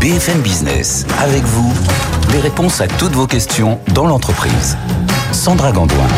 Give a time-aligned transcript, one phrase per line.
[0.00, 1.72] BFM Business, avec vous,
[2.32, 4.76] les réponses à toutes vos questions dans l'entreprise.
[5.30, 6.08] Sandra Gandoin.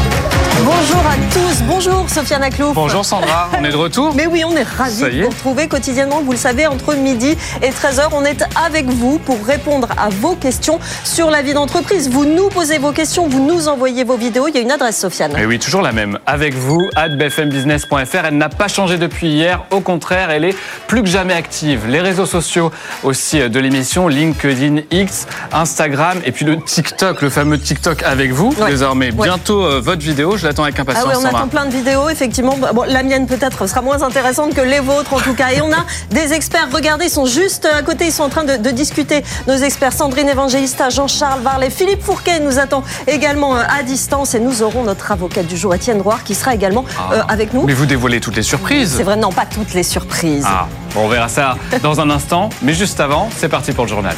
[0.61, 2.75] Bonjour à tous, bonjour Sofiane Aklouf.
[2.75, 6.21] Bonjour Sandra, on est de retour Mais oui, on est ravis de vous retrouver quotidiennement,
[6.23, 8.11] vous le savez, entre midi et 13h.
[8.13, 12.11] On est avec vous pour répondre à vos questions sur la vie d'entreprise.
[12.11, 14.47] Vous nous posez vos questions, vous nous envoyez vos vidéos.
[14.47, 15.37] Il y a une adresse, Sofiane.
[15.37, 16.19] Et oui, toujours la même.
[16.27, 18.27] Avec vous, bfmbusiness.fr.
[18.27, 19.65] Elle n'a pas changé depuis hier.
[19.71, 20.57] Au contraire, elle est
[20.87, 21.87] plus que jamais active.
[21.89, 22.71] Les réseaux sociaux
[23.03, 28.55] aussi de l'émission, LinkedIn, X, Instagram et puis le TikTok, le fameux TikTok avec vous
[28.67, 29.11] désormais.
[29.13, 31.07] Bientôt euh, votre vidéo je l'attends avec impatience.
[31.07, 32.57] Ah oui, on attend plein de vidéos, effectivement.
[32.75, 35.53] Bon, la mienne peut-être sera moins intéressante que les vôtres en tout cas.
[35.53, 38.45] Et on a des experts, regardez, ils sont juste à côté, ils sont en train
[38.45, 39.23] de, discuter.
[39.47, 44.35] Nos experts, Sandrine Évangélista, Jean-Charles Varlet, Philippe Fourquet nous attend également euh, à distance.
[44.35, 47.13] Et nous aurons notre avocate du jour, Étienne Roire, qui sera également ah.
[47.13, 47.63] euh, avec nous.
[47.63, 48.95] Mais vous dévoilez toutes les surprises.
[48.97, 50.45] C'est vrai, non, pas toutes les surprises.
[50.47, 52.49] Ah, bon, on verra ça dans un instant.
[52.63, 54.17] Mais juste avant, c'est parti pour le journal.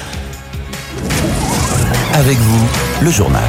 [2.14, 2.68] Avec vous,
[3.02, 3.42] le journal.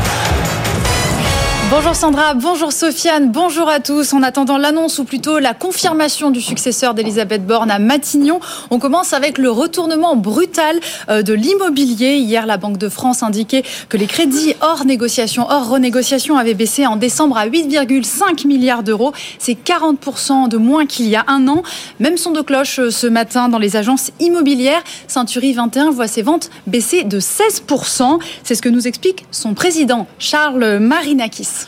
[1.72, 4.14] Bonjour Sandra, bonjour Sofiane, bonjour à tous.
[4.14, 9.14] En attendant l'annonce ou plutôt la confirmation du successeur d'Elisabeth Borne à Matignon, on commence
[9.14, 12.18] avec le retournement brutal euh, de l'immobilier.
[12.18, 16.86] Hier, la Banque de France indiquait que les crédits hors négociation, hors renégociation avaient baissé
[16.86, 19.12] en décembre à 8,5 milliards d'euros.
[19.40, 21.64] C'est 40% de moins qu'il y a un an.
[22.00, 24.84] Même son de cloche euh, ce matin dans les agences immobilières.
[25.08, 28.20] Century 21 voit ses ventes baisser de 16%.
[28.44, 31.65] C'est ce que nous explique son président Charles Marinakis.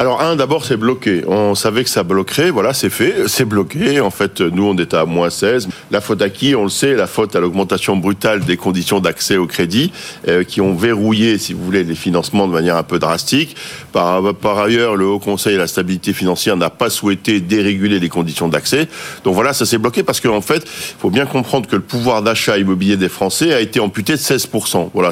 [0.00, 1.24] Alors un, d'abord, c'est bloqué.
[1.26, 3.98] On savait que ça bloquerait, voilà, c'est fait, c'est bloqué.
[3.98, 5.68] En fait, nous, on était à moins 16.
[5.90, 6.54] La faute à qui?
[6.54, 9.90] On le sait, la faute à l'augmentation brutale des conditions d'accès au crédit,
[10.28, 13.56] euh, qui ont verrouillé, si vous voulez, les financements de manière un peu drastique.
[13.90, 18.08] Par, par ailleurs, le Haut Conseil de la stabilité financière n'a pas souhaité déréguler les
[18.08, 18.86] conditions d'accès.
[19.24, 22.22] Donc voilà, ça s'est bloqué parce qu'en fait, il faut bien comprendre que le pouvoir
[22.22, 24.90] d'achat immobilier des Français a été amputé de 16%.
[24.94, 25.10] Voilà,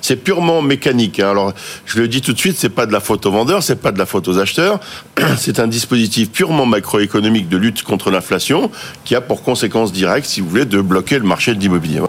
[0.00, 1.18] c'est purement mécanique.
[1.18, 1.30] Hein.
[1.30, 1.54] Alors,
[1.86, 3.90] je le dis tout de suite, c'est pas de la faute aux vendeurs, c'est pas
[3.90, 4.80] de la faute aux acheteurs.
[5.38, 8.70] C'est un dispositif purement macroéconomique de lutte contre l'inflation
[9.04, 12.00] qui a pour conséquence directe, si vous voulez, de bloquer le marché de l'immobilier.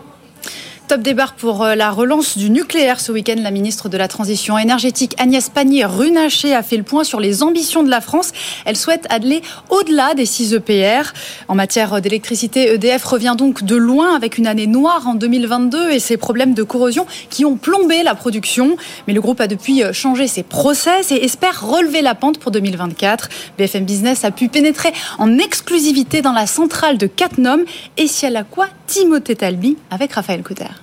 [0.90, 3.36] Top débarque pour euh, la relance du nucléaire ce week-end.
[3.38, 7.84] La ministre de la Transition énergétique Agnès Pannier-Runacher a fait le point sur les ambitions
[7.84, 8.32] de la France.
[8.66, 11.14] Elle souhaite aller au-delà des 6 EPR.
[11.48, 16.00] En matière d'électricité, EDF revient donc de loin avec une année noire en 2022 et
[16.00, 18.76] ses problèmes de corrosion qui ont plombé la production.
[19.06, 23.30] Mais le groupe a depuis changé ses process et espère relever la pente pour 2024.
[23.60, 27.60] BFM Business a pu pénétrer en exclusivité dans la centrale de Cattenom
[27.98, 30.79] et si elle a quoi Timothée Talbi avec Raphaël Couter.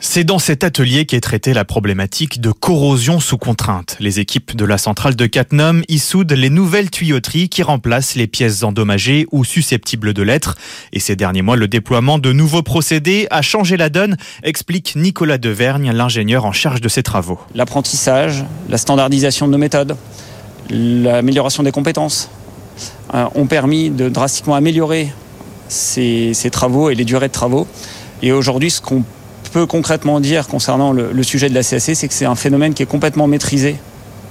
[0.00, 3.96] C'est dans cet atelier qu'est traitée la problématique de corrosion sous contrainte.
[3.98, 8.28] Les équipes de la centrale de Cattenom y soudent les nouvelles tuyauteries qui remplacent les
[8.28, 10.56] pièces endommagées ou susceptibles de l'être.
[10.92, 15.38] Et ces derniers mois, le déploiement de nouveaux procédés a changé la donne, explique Nicolas
[15.38, 17.40] Devergne, l'ingénieur en charge de ces travaux.
[17.56, 19.96] L'apprentissage, la standardisation de nos méthodes,
[20.70, 22.30] l'amélioration des compétences
[23.14, 25.12] euh, ont permis de drastiquement améliorer
[25.68, 27.66] ces, travaux et les durées de travaux.
[28.22, 29.04] Et aujourd'hui, ce qu'on
[29.50, 32.82] peut concrètement dire concernant le, sujet de la CSC, c'est que c'est un phénomène qui
[32.82, 33.76] est complètement maîtrisé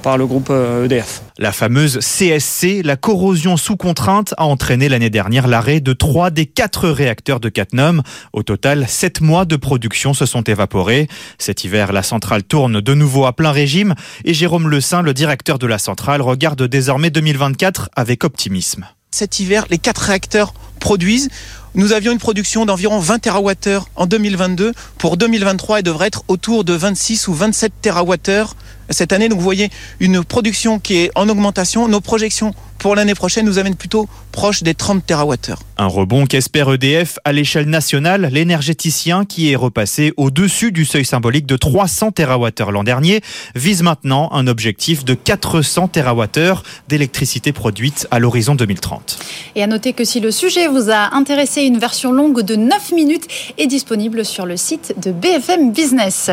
[0.03, 1.21] par le groupe EDF.
[1.21, 5.93] Euh, e la fameuse CSC, la corrosion sous contrainte, a entraîné l'année dernière l'arrêt de
[5.93, 8.01] trois des quatre réacteurs de Catnum.
[8.33, 11.07] Au total, sept mois de production se sont évaporés.
[11.37, 15.13] Cet hiver, la centrale tourne de nouveau à plein régime et Jérôme Le Saint, le
[15.13, 18.87] directeur de la centrale, regarde désormais 2024 avec optimisme.
[19.11, 21.29] Cet hiver, les quatre réacteurs produisent.
[21.77, 24.73] Nous avions une production d'environ 20 TWh en 2022.
[24.97, 28.55] Pour 2023, elle devrait être autour de 26 ou 27 TWh
[28.89, 29.29] cette année.
[29.29, 31.87] Donc vous voyez une production qui est en augmentation.
[31.87, 35.55] Nos projections pour l'année prochaine nous amènent plutôt proche des 30 TWh.
[35.77, 38.29] Un rebond qu'espère EDF à l'échelle nationale.
[38.31, 43.21] L'énergéticien qui est repassé au-dessus du seuil symbolique de 300 TWh l'an dernier
[43.55, 49.19] vise maintenant un objectif de 400 TWh d'électricité produite à l'horizon 2030.
[49.55, 52.91] Et à noter que si le sujet vous a intéressé, une version longue de 9
[52.91, 56.29] minutes est disponible sur le site de BFM Business.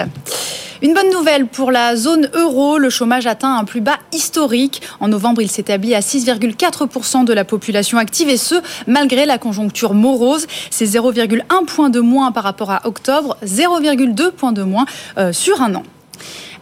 [0.82, 2.43] Une bonne nouvelle pour la zone euro,
[2.78, 4.82] le chômage atteint un plus bas historique.
[5.00, 8.56] En novembre, il s'établit à 6,4% de la population active et ce,
[8.86, 10.46] malgré la conjoncture morose.
[10.70, 14.84] C'est 0,1 point de moins par rapport à octobre, 0,2 point de moins
[15.16, 15.82] euh, sur un an.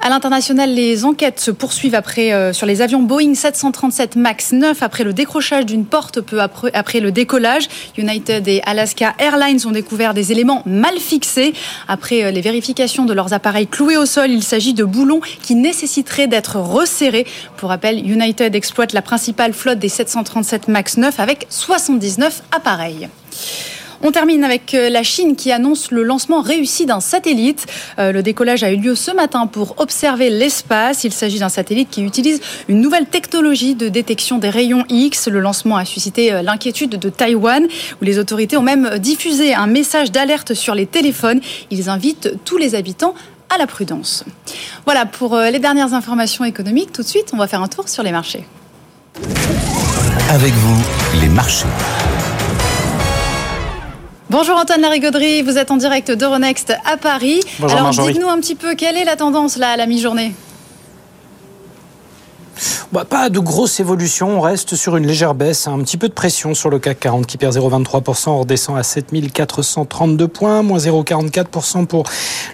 [0.04, 4.82] À l'international, les enquêtes se poursuivent après, euh, sur les avions Boeing 737 MAX 9
[4.82, 7.68] après le décrochage d'une porte peu après, après, le décollage.
[7.96, 11.52] United et Alaska Airlines ont découvert des éléments mal fixés.
[11.86, 15.54] Après euh, les vérifications de leurs appareils cloués au sol, il s'agit de boulons qui
[15.54, 17.24] nécessiteraient d'être resserrés.
[17.56, 23.08] Pour rappel, United exploite la principale flotte des 737 MAX 9 avec 79 appareils.
[24.04, 27.66] On termine avec euh, la Chine qui annonce le lancement réussi d'un satellite.
[28.00, 31.04] Euh, le décollage a eu lieu ce matin pour observer l'espace.
[31.04, 35.28] Il s'agit d'un satellite qui utilise une nouvelle technologie de détection des rayons X.
[35.28, 37.68] Le lancement a suscité euh, l'inquiétude de Taïwan,
[38.00, 41.40] où les autorités ont même diffusé un message d'alerte sur les téléphones.
[41.70, 43.14] Ils invitent tous les habitants
[43.50, 44.24] à la prudence.
[44.84, 46.90] Voilà pour les dernières informations économiques.
[46.92, 48.44] Tout de suite, on va faire un tour sur les marchés.
[50.30, 50.82] Avec vous,
[51.20, 51.66] les marchés.
[54.32, 57.40] Bonjour Antoine Larigauderie, vous êtes en direct d'Euronext à Paris.
[57.58, 60.32] Bonjour Alors dites-nous un petit peu quelle est la tendance là à la mi-journée?
[62.92, 66.12] Bah, pas de grosse évolution, on reste sur une légère baisse, un petit peu de
[66.12, 71.86] pression sur le CAC 40 qui perd 0,23%, on redescend à 7432 points, moins 0,44%
[71.86, 72.04] pour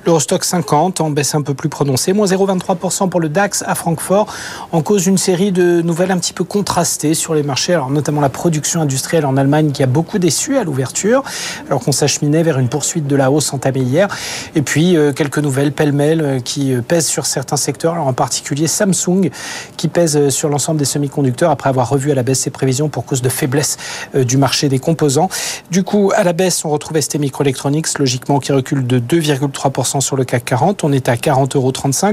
[0.04, 4.26] l'Eurostock 50, en baisse un peu plus prononcée, moins 0,23% pour le DAX à Francfort,
[4.72, 8.20] en cause une série de nouvelles un petit peu contrastées sur les marchés, alors notamment
[8.20, 11.22] la production industrielle en Allemagne qui a beaucoup déçu à l'ouverture,
[11.66, 14.08] alors qu'on s'acheminait vers une poursuite de la hausse entamée hier,
[14.54, 18.66] et puis euh, quelques nouvelles pêle-mêle euh, qui euh, pèsent sur certains secteurs, en particulier
[18.66, 19.30] Samsung
[19.76, 23.04] qui pèse sur l'ensemble des semi-conducteurs après avoir revu à la baisse ses prévisions pour
[23.04, 23.76] cause de faiblesse
[24.14, 25.28] du marché des composants.
[25.70, 30.16] Du coup, à la baisse, on retrouve ST Microelectronics, logiquement qui recule de 2,3% sur
[30.16, 30.84] le CAC 40.
[30.84, 31.72] On est à 40,35 euros.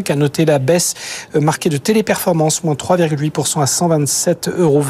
[0.09, 0.93] À noter la baisse
[1.33, 4.83] marquée de Téléperformance, moins 3,8% à 127,20 euros.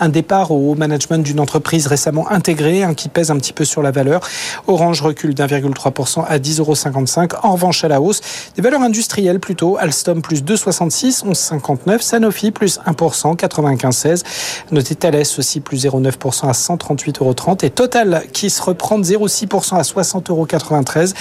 [0.00, 3.82] Un départ au management d'une entreprise récemment intégrée, hein, qui pèse un petit peu sur
[3.82, 4.20] la valeur.
[4.66, 7.40] Orange recule d'1,3% à 10,55 euros.
[7.42, 8.20] En revanche, à la hausse,
[8.56, 9.76] des valeurs industrielles plutôt.
[9.78, 12.00] Alstom plus 2,66, 11,59.
[12.22, 14.22] Sanofi plus 1%, 95,16.
[14.70, 17.56] Notez Thales aussi plus 0,9% à 138,30 euros.
[17.62, 21.14] Et Total qui se reprend de 0,6% à 60,93 euros.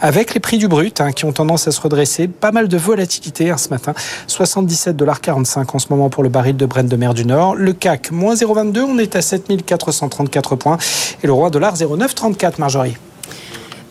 [0.00, 2.26] Avec les prix du brut hein, qui ont tendance à se redresser.
[2.26, 3.94] Pas mal de volatilité hein, ce matin.
[4.28, 7.54] 77,45$ en ce moment pour le baril de Brent de mer du Nord.
[7.54, 8.80] Le CAC, moins 0,22.
[8.80, 10.78] On est à 7434 points.
[11.22, 12.96] Et le roi dollar, 0,934, Marjorie.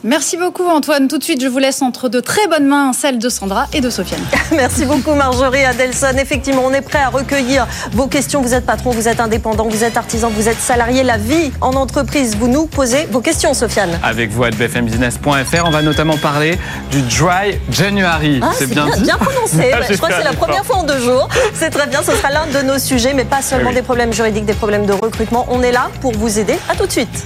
[0.04, 1.08] Merci beaucoup Antoine.
[1.08, 3.82] Tout de suite, je vous laisse entre de très bonnes mains, celles de Sandra et
[3.82, 4.22] de Sofiane.
[4.56, 6.16] Merci beaucoup Marjorie Adelson.
[6.20, 8.42] Effectivement, on est prêt à recueillir vos questions.
[8.42, 11.02] Vous êtes patron, vous êtes indépendant, vous êtes artisan, vous êtes salarié.
[11.02, 14.00] La vie en entreprise, vous nous posez vos questions, Sofiane.
[14.04, 16.60] Avec vous à bfmbusiness.fr, on va notamment parler
[16.92, 18.40] du Dry January.
[18.44, 19.72] Ah, c'est bien, bien, prononcé.
[19.90, 21.28] je crois que c'est la première fois en deux jours.
[21.56, 24.46] C'est très bien, ce sera l'un de nos sujets, mais pas seulement des problèmes juridiques,
[24.46, 25.48] des problèmes de recrutement.
[25.50, 26.56] On est là pour vous aider.
[26.70, 27.26] À tout de suite.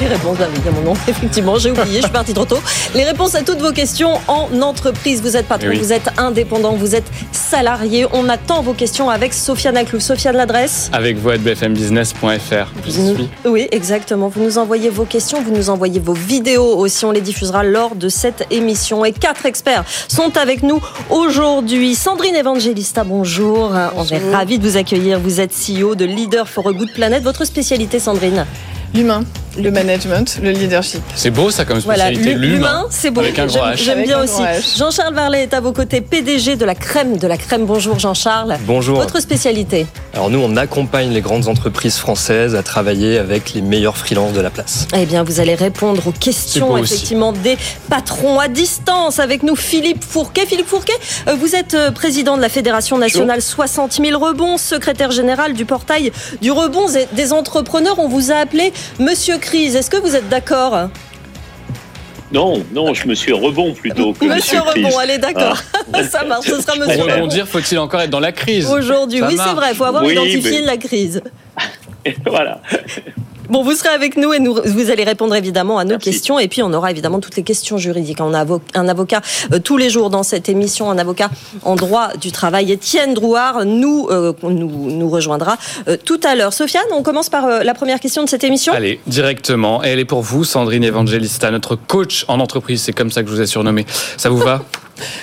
[0.00, 2.58] les réponses, ah oui, mon nom, effectivement, j'ai oublié, je suis partie trop tôt.
[2.94, 5.20] Les réponses à toutes vos questions en entreprise.
[5.20, 8.06] Vous êtes patron, vous êtes indépendant, vous êtes salarié.
[8.12, 10.00] On attend vos questions avec Sofiane Aclou.
[10.00, 12.72] Sofiane, l'adresse Avec vous à bfmbusiness.fr.
[13.44, 14.28] Oui, exactement.
[14.28, 17.04] Vous nous envoyez vos questions, vous nous envoyez vos vidéos aussi.
[17.04, 19.04] On les diffusera lors de cette émission.
[19.04, 20.80] Et quatre experts sont avec nous
[21.10, 21.94] aujourd'hui.
[21.94, 23.70] Sandrine Evangelista, bonjour.
[23.70, 23.92] bonjour.
[23.96, 25.20] On est ravis de vous accueillir.
[25.20, 27.22] Vous êtes CEO de Leader for a Good Planet.
[27.22, 28.46] Votre spécialité, Sandrine?
[28.94, 29.22] L'humain,
[29.58, 31.02] le management, le leadership.
[31.14, 32.34] C'est beau ça comme spécialité.
[32.34, 33.22] Voilà, l'humain, c'est beau.
[33.74, 34.42] J'aime bien aussi.
[34.76, 37.66] Jean-Charles Varlet est à vos côtés, PDG de la crème de la crème.
[37.66, 38.56] Bonjour Jean-Charles.
[38.66, 39.00] Bonjour.
[39.00, 43.96] Votre spécialité Alors nous, on accompagne les grandes entreprises françaises à travailler avec les meilleurs
[43.96, 44.86] freelances de la place.
[44.96, 47.56] Eh bien, vous allez répondre aux questions effectivement des
[47.88, 49.56] patrons à distance avec nous.
[49.56, 50.46] Philippe Fourquet.
[50.46, 50.92] Philippe Fourquet,
[51.28, 55.64] euh, vous êtes euh, président de la Fédération nationale 60 000 rebonds, secrétaire général du
[55.64, 57.98] portail du rebond des entrepreneurs.
[57.98, 60.90] On vous a appelé Monsieur Crise, est-ce que vous êtes d'accord?
[62.32, 65.56] Non, non, je me suis rebond plutôt que Monsieur, Rebond, allez, d'accord.
[65.92, 66.04] Ah.
[66.08, 68.70] ça marche, ce sera Monsieur Pour rebondir, faut-il encore être dans la crise?
[68.70, 71.22] Aujourd'hui, oui, c'est vrai, il faut avoir identifié la crise.
[72.26, 72.60] voilà.
[73.50, 76.38] Bon, vous serez avec nous et nous, vous allez répondre évidemment à nos questions.
[76.38, 78.18] Et puis, on aura évidemment toutes les questions juridiques.
[78.20, 81.30] On a un avocat euh, tous les jours dans cette émission, un avocat
[81.64, 82.70] en droit du travail.
[82.70, 85.56] Étienne Drouard nous, euh, nous, nous, rejoindra
[85.88, 86.52] euh, tout à l'heure.
[86.52, 88.72] Sofiane, on commence par la première question de cette émission.
[88.72, 89.82] Allez, directement.
[89.82, 92.82] Et elle est pour vous, Sandrine Evangelista, notre coach en entreprise.
[92.82, 93.84] C'est comme ça que je vous ai surnommé.
[94.16, 94.62] Ça vous va?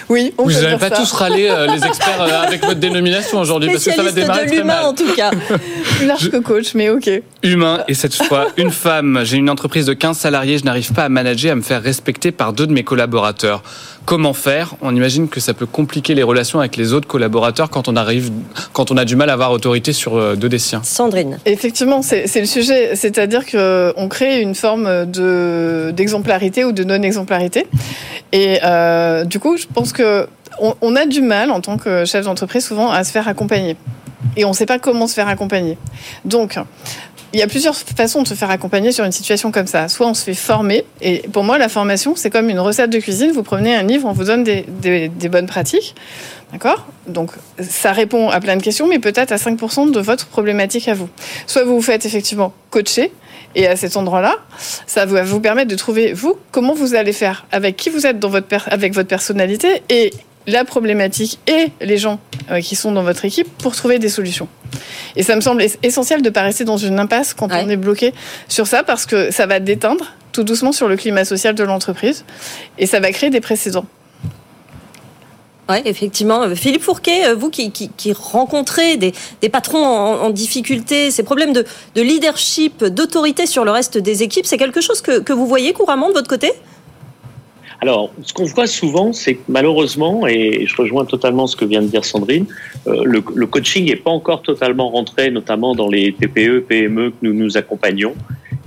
[0.10, 3.92] Oui, on Vous n'allez pas tous râler, les experts, avec votre dénomination aujourd'hui, parce que
[3.94, 5.32] ça va démarrer de l'humain, en tout cas.
[5.98, 7.10] Plus large que coach, mais ok.
[7.44, 9.22] Humain, et cette fois, une femme.
[9.24, 12.32] J'ai une entreprise de 15 salariés, je n'arrive pas à manager, à me faire respecter
[12.32, 13.62] par deux de mes collaborateurs.
[14.06, 14.76] comment faire?
[14.82, 18.32] On imagine que ça peut compliquer les relations avec les autres collaborateurs quand on arrive,
[18.74, 20.82] quand on a du mal à avoir autorité sur euh, deux des siens.
[20.84, 21.40] Sandrine.
[21.46, 22.96] Effectivement, c'est le sujet.
[22.96, 27.68] C'est-à-dire qu'on crée une forme de- d'exemplarité ou de non-exemplarité.
[28.32, 30.28] Et euh, du coup, je pense que
[30.60, 33.76] on, a du mal en tant que chef d'entreprise souvent à se faire accompagner.
[34.36, 35.78] Et on ne sait pas comment se faire accompagner.
[36.26, 36.58] Donc,
[37.34, 39.88] il y a plusieurs façons de se faire accompagner sur une situation comme ça.
[39.90, 43.00] Soit on se fait former, et pour moi, la formation, c'est comme une recette de
[43.00, 43.32] cuisine.
[43.32, 45.94] Vous prenez un livre, on vous donne des, des- des bonnes pratiques.
[46.54, 46.88] D'accord?
[47.08, 50.94] Donc, ça répond à plein de questions, mais peut-être à 5% de votre problématique à
[50.94, 51.10] vous.
[51.46, 53.12] Soit vous vous faites effectivement coacher,
[53.58, 54.36] et à cet endroit-là,
[54.86, 58.20] ça va vous permettre de trouver, vous, comment vous allez faire, avec qui vous êtes
[58.20, 60.14] dans votre avec votre personnalité, et
[60.46, 62.22] la problématique et les gens
[62.52, 64.48] euh, qui sont dans votre équipe pour trouver des solutions.
[65.18, 67.70] Et ça me semble es- essentiel de ne pas rester dans une impasse quand on
[67.70, 68.14] est bloqué
[68.48, 72.24] sur ça, parce que ça va déteindre tout doucement sur le climat social de l'entreprise,
[72.78, 73.88] et ça va créer des précédents.
[75.70, 76.44] Oui, effectivement.
[76.44, 81.12] Euh, Philippe Fourquet, euh, vous qui, qui, qui rencontrez des, des patrons en, en difficulté,
[81.12, 85.20] ces problèmes de, de leadership, d'autorité sur le reste des équipes, c'est quelque chose que,
[85.20, 86.52] que vous voyez couramment de votre côté?
[87.80, 91.82] Alors, ce qu'on voit souvent, c'est que malheureusement, et je rejoins totalement ce que vient
[91.82, 92.48] de dire Sandrine,
[92.88, 97.16] euh, le, le coaching n'est pas encore totalement rentré, notamment dans les TPE, PME que
[97.22, 98.16] nous nous accompagnons.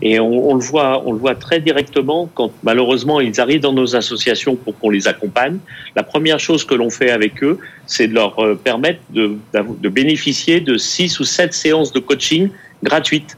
[0.02, 3.72] Et on, on le voit, on le voit très directement quand malheureusement ils arrivent dans
[3.72, 5.58] nos associations pour qu'on les accompagne.
[5.94, 9.88] La première chose que l'on fait avec eux, c'est de leur euh, permettre de, de
[9.88, 12.48] bénéficier de six ou sept séances de coaching
[12.82, 13.36] gratuites.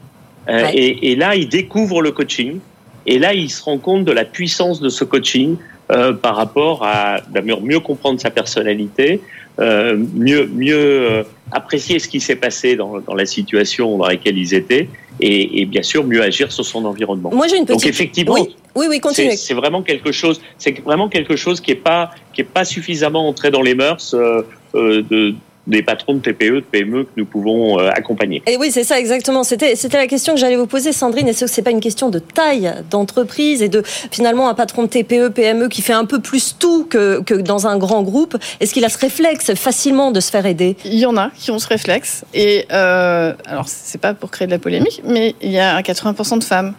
[0.49, 0.75] Euh, Ouais.
[0.75, 2.59] et, et là, ils découvrent le coaching.
[3.05, 5.55] Et là, ils se rendent compte de la puissance de ce coaching
[5.91, 9.21] euh, par rapport à mieux, mieux comprendre sa personnalité,
[9.59, 14.37] euh, mieux, mieux euh, apprécier ce qui s'est passé dans, dans la situation dans laquelle
[14.37, 14.87] ils étaient
[15.19, 17.29] et, et bien sûr mieux agir sur son environnement.
[17.33, 19.31] Moi, j'ai une Donc petite- effectivement, Oui, oui, oui, continuez.
[19.31, 22.65] c'est c'est vraiment quelque chose, c'est vraiment quelque chose qui est pas qui est pas
[22.65, 24.41] suffisamment entré dans les mœurs euh,
[24.75, 25.33] euh, de
[25.65, 28.41] des patrons de TPE, de PME que nous pouvons euh, accompagner.
[28.47, 29.43] Et oui, c'est ça exactement.
[29.43, 31.27] C'était c'était la question que j'allais vous poser, Sandrine.
[31.29, 34.87] Est-ce que c'est pas une question de taille d'entreprise et de finalement un patron de
[34.87, 38.73] TPE, PME qui fait un peu plus tout que, que dans un grand groupe Est-ce
[38.73, 40.75] qu'il a ce réflexe facilement de se faire aider?
[40.83, 42.25] Il y en a qui ont ce réflexe.
[42.33, 46.39] Et euh, alors, c'est pas pour créer de la polémique, mais il y a 80%
[46.39, 46.73] de femmes.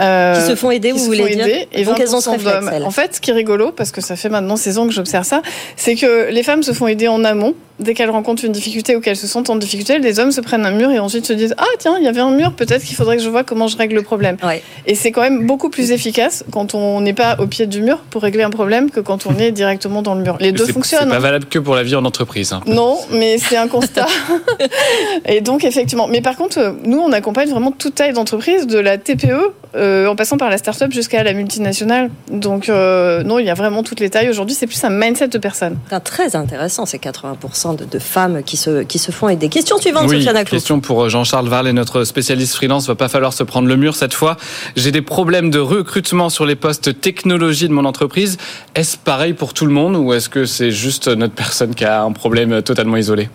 [0.00, 1.46] euh, Qui se font aider, vous se voulez font dire?
[1.46, 2.84] aider, et Donc elles ont ce 20% réflexe.
[2.84, 5.24] En fait, ce qui est rigolo, parce que ça fait maintenant 16 ans que j'observe
[5.24, 5.40] ça,
[5.76, 7.54] c'est que les femmes se font aider en amont.
[7.78, 10.64] Dès qu'elles rencontrent une difficulté ou qu'elles se sentent en difficulté, les hommes se prennent
[10.64, 12.96] un mur et ensuite se disent Ah, tiens, il y avait un mur, peut-être qu'il
[12.96, 14.36] faudrait que je vois comment je règle le problème.
[14.86, 17.98] Et c'est quand même beaucoup plus efficace quand on n'est pas au pied du mur
[18.10, 20.36] pour régler un problème que quand on est directement dans le mur.
[20.40, 21.02] Les deux C'est- fonctionnent.
[21.04, 22.52] C'est pas valable que pour la vie en entreprise.
[22.52, 22.60] hein.
[22.66, 24.06] Non, mais c'est un constat.
[25.26, 26.06] et donc, effectivement.
[26.08, 30.16] Mais par contre, nous, on accompagne vraiment toute taille d'entreprise, de la TPE, euh, en
[30.16, 32.10] passant par la start-up jusqu'à la multinationale.
[32.30, 34.28] Donc, euh, non, il y a vraiment toutes les tailles.
[34.30, 35.76] Aujourd'hui, c'est plus un mindset de personnes.
[35.90, 39.48] C'est très intéressant, ces 80% de, de femmes qui se, qui se font aider.
[39.48, 42.86] Question suivante, Oui, Sofiane question pour Jean-Charles Varlet, notre spécialiste freelance.
[42.86, 44.36] Va pas falloir se prendre le mur cette fois.
[44.76, 48.36] J'ai des problèmes de recrutement sur les postes technologie de mon entreprise.
[48.74, 52.02] Est-ce pareil pour tout le monde ou est-ce que c'est juste notre personne qui a
[52.02, 53.28] un problème totalement isolé?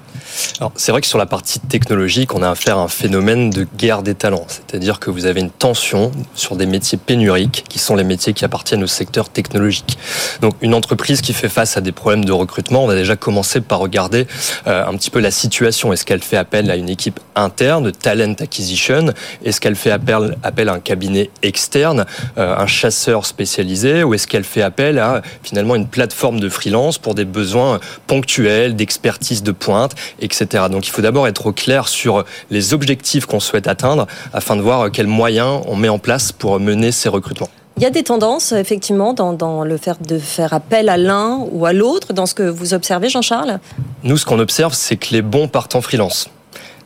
[0.75, 4.03] C'est vrai que sur la partie technologique, on a affaire à un phénomène de guerre
[4.03, 4.45] des talents.
[4.47, 8.45] C'est-à-dire que vous avez une tension sur des métiers pénuriques, qui sont les métiers qui
[8.45, 9.97] appartiennent au secteur technologique.
[10.41, 13.61] Donc, une entreprise qui fait face à des problèmes de recrutement, on va déjà commencer
[13.61, 14.27] par regarder
[14.67, 15.93] euh, un petit peu la situation.
[15.93, 19.13] Est-ce qu'elle fait appel à une équipe interne, talent acquisition?
[19.43, 22.05] Est-ce qu'elle fait appel, appel à un cabinet externe,
[22.37, 24.03] euh, un chasseur spécialisé?
[24.03, 28.75] Ou est-ce qu'elle fait appel à finalement une plateforme de freelance pour des besoins ponctuels,
[28.75, 30.65] d'expertise de pointe, etc.
[30.69, 34.61] Donc il faut d'abord être au clair sur les objectifs qu'on souhaite atteindre afin de
[34.61, 37.49] voir quels moyens on met en place pour mener ces recrutements.
[37.77, 41.39] Il y a des tendances, effectivement, dans, dans le fait de faire appel à l'un
[41.51, 43.59] ou à l'autre, dans ce que vous observez, Jean-Charles?
[44.03, 46.29] Nous, ce qu'on observe, c'est que les bons partent en freelance.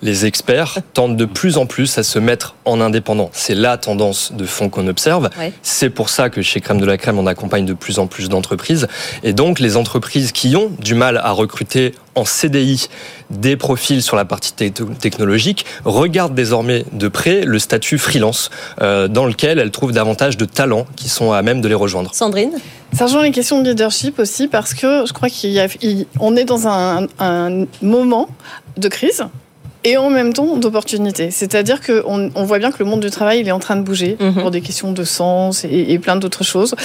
[0.06, 3.32] Les experts tendent de plus en plus à se mettre en indépendant.
[3.34, 5.30] C'est la tendance de fond qu'on observe.
[5.38, 5.52] Ouais.
[5.64, 8.30] C'est pour ça que chez Crème de la Crème, on accompagne de plus en plus
[8.30, 8.88] d'entreprises.
[9.24, 12.88] Et donc, les entreprises qui ont du mal à recruter en CDI
[13.32, 19.08] des profils sur la partie te- technologique regardent désormais de près le statut freelance, euh,
[19.08, 22.14] dans lequel elles trouvent davantage de talents qui sont à même de les rejoindre.
[22.14, 22.52] Sandrine?
[22.94, 27.08] Ça rejoint les questions de leadership aussi parce que je crois qu'on est dans un,
[27.20, 28.30] un moment
[28.78, 29.24] de crise
[29.86, 31.32] et en même temps d'opportunités.
[31.32, 33.84] C'est-à-dire qu'on on voit bien que le monde du travail il est en train de
[33.84, 34.34] bouger Mhm.
[34.42, 36.75] pour des questions de sens et, et plein d'autres choses.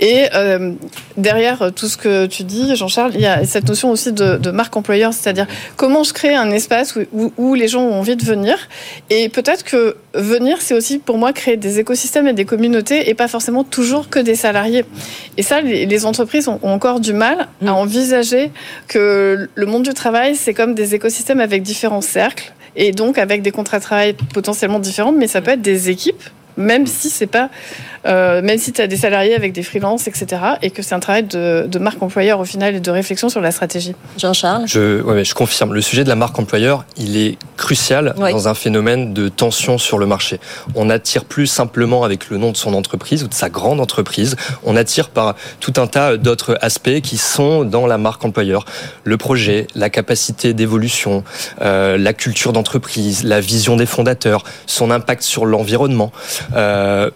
[0.00, 0.72] Et euh,
[1.18, 4.50] derrière tout ce que tu dis, Jean-Charles, il y a cette notion aussi de, de
[4.50, 5.46] marque employeur, c'est-à-dire
[5.76, 8.56] comment je crée un espace où, où- où les gens ont envie de venir.
[9.10, 13.14] Et peut-être que venir, c'est aussi pour moi créer des écosystèmes et des communautés et
[13.14, 14.84] pas forcément toujours que des salariés.
[15.36, 17.68] Et ça, les, les entreprises ont, ont encore du mal Mm.
[17.68, 18.50] à envisager
[18.88, 22.43] que le monde du travail, c'est comme des écosystèmes avec différents cercles
[22.76, 26.22] et donc avec des contrats de travail potentiellement différents, mais ça peut être des équipes.
[26.56, 27.48] Même si c'est pas,
[28.06, 31.00] euh, même si tu as des salariés avec des freelances, etc., et que c'est un
[31.00, 33.94] travail de, de marque employeur au final et de réflexion sur la stratégie.
[34.18, 35.74] Jean-Charles Je, ouais, ouais, je confirme.
[35.74, 38.32] Le sujet de la marque employeur, il est crucial Oui.
[38.32, 40.38] dans un phénomène de tension sur le marché.
[40.74, 44.36] On n'attire plus simplement avec le nom de son entreprise ou de sa grande entreprise.
[44.64, 48.64] On attire par tout un tas d'autres aspects qui sont dans la marque employeur.
[49.04, 51.24] Le projet, la capacité d'évolution,
[51.62, 56.12] euh, la culture d'entreprise, la vision des fondateurs, son impact sur l'environnement.
[56.54, 57.10] Euh,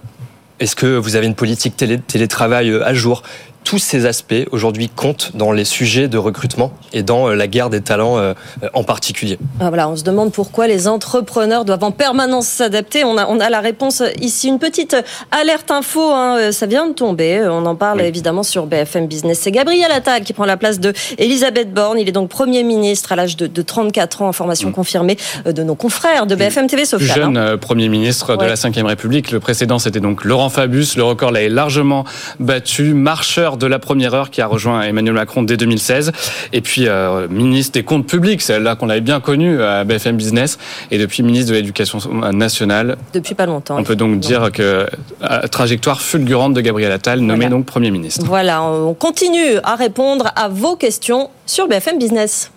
[0.60, 3.22] est-ce que vous avez une politique télé- télétravail euh, à jour?
[3.68, 7.68] Tous ces aspects aujourd'hui comptent dans les sujets de recrutement et dans euh, la guerre
[7.68, 8.32] des talents euh,
[8.72, 9.38] en particulier.
[9.60, 13.04] Ah, voilà, on se demande pourquoi les entrepreneurs doivent en permanence s'adapter.
[13.04, 14.48] On a, on a la réponse ici.
[14.48, 14.96] Une petite
[15.30, 17.46] alerte info, hein, ça vient de tomber.
[17.46, 19.40] On en parle évidemment sur BFM Business.
[19.42, 21.98] C'est Gabriel Attal qui prend la place de Elisabeth Borne.
[21.98, 24.28] Il est donc Premier ministre à l'âge de, de 34 ans.
[24.28, 27.18] Information confirmée euh, de nos confrères de BFM TV Social.
[27.18, 27.40] jeune hein.
[27.40, 28.48] euh, Premier ministre de Ouais.
[28.48, 29.30] la Ve République.
[29.30, 30.96] Le précédent, c'était donc Laurent Fabius.
[30.96, 32.04] Le record est largement
[32.40, 32.94] battu.
[32.94, 36.12] Marcheur de la première heure qui a rejoint Emmanuel Macron dès 2016.
[36.52, 40.16] Et puis euh, ministre des Comptes publics, c'est là qu'on avait bien connu à BFM
[40.16, 40.58] Business.
[40.90, 41.98] Et depuis ministre de l'Éducation
[42.32, 42.96] nationale.
[43.12, 43.78] Depuis pas longtemps.
[43.78, 44.86] On peut donc dire que
[45.22, 48.24] euh, trajectoire fulgurante de Gabriel Attal, nommé donc Premier ministre.
[48.26, 52.50] Voilà, on continue à répondre à vos questions sur BFM Business.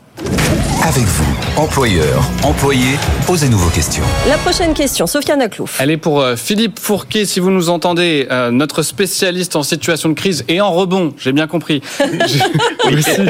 [0.84, 2.96] Avec vous, employeurs, employés,
[3.27, 4.03] posez-nous vos questions.
[4.27, 5.79] La prochaine question, Sofiane Aklouf.
[5.81, 10.10] Elle est pour euh, Philippe Fourquet, si vous nous entendez, euh, notre spécialiste en situation
[10.10, 11.81] de crise et en rebond, j'ai bien compris.
[12.00, 12.41] Voici,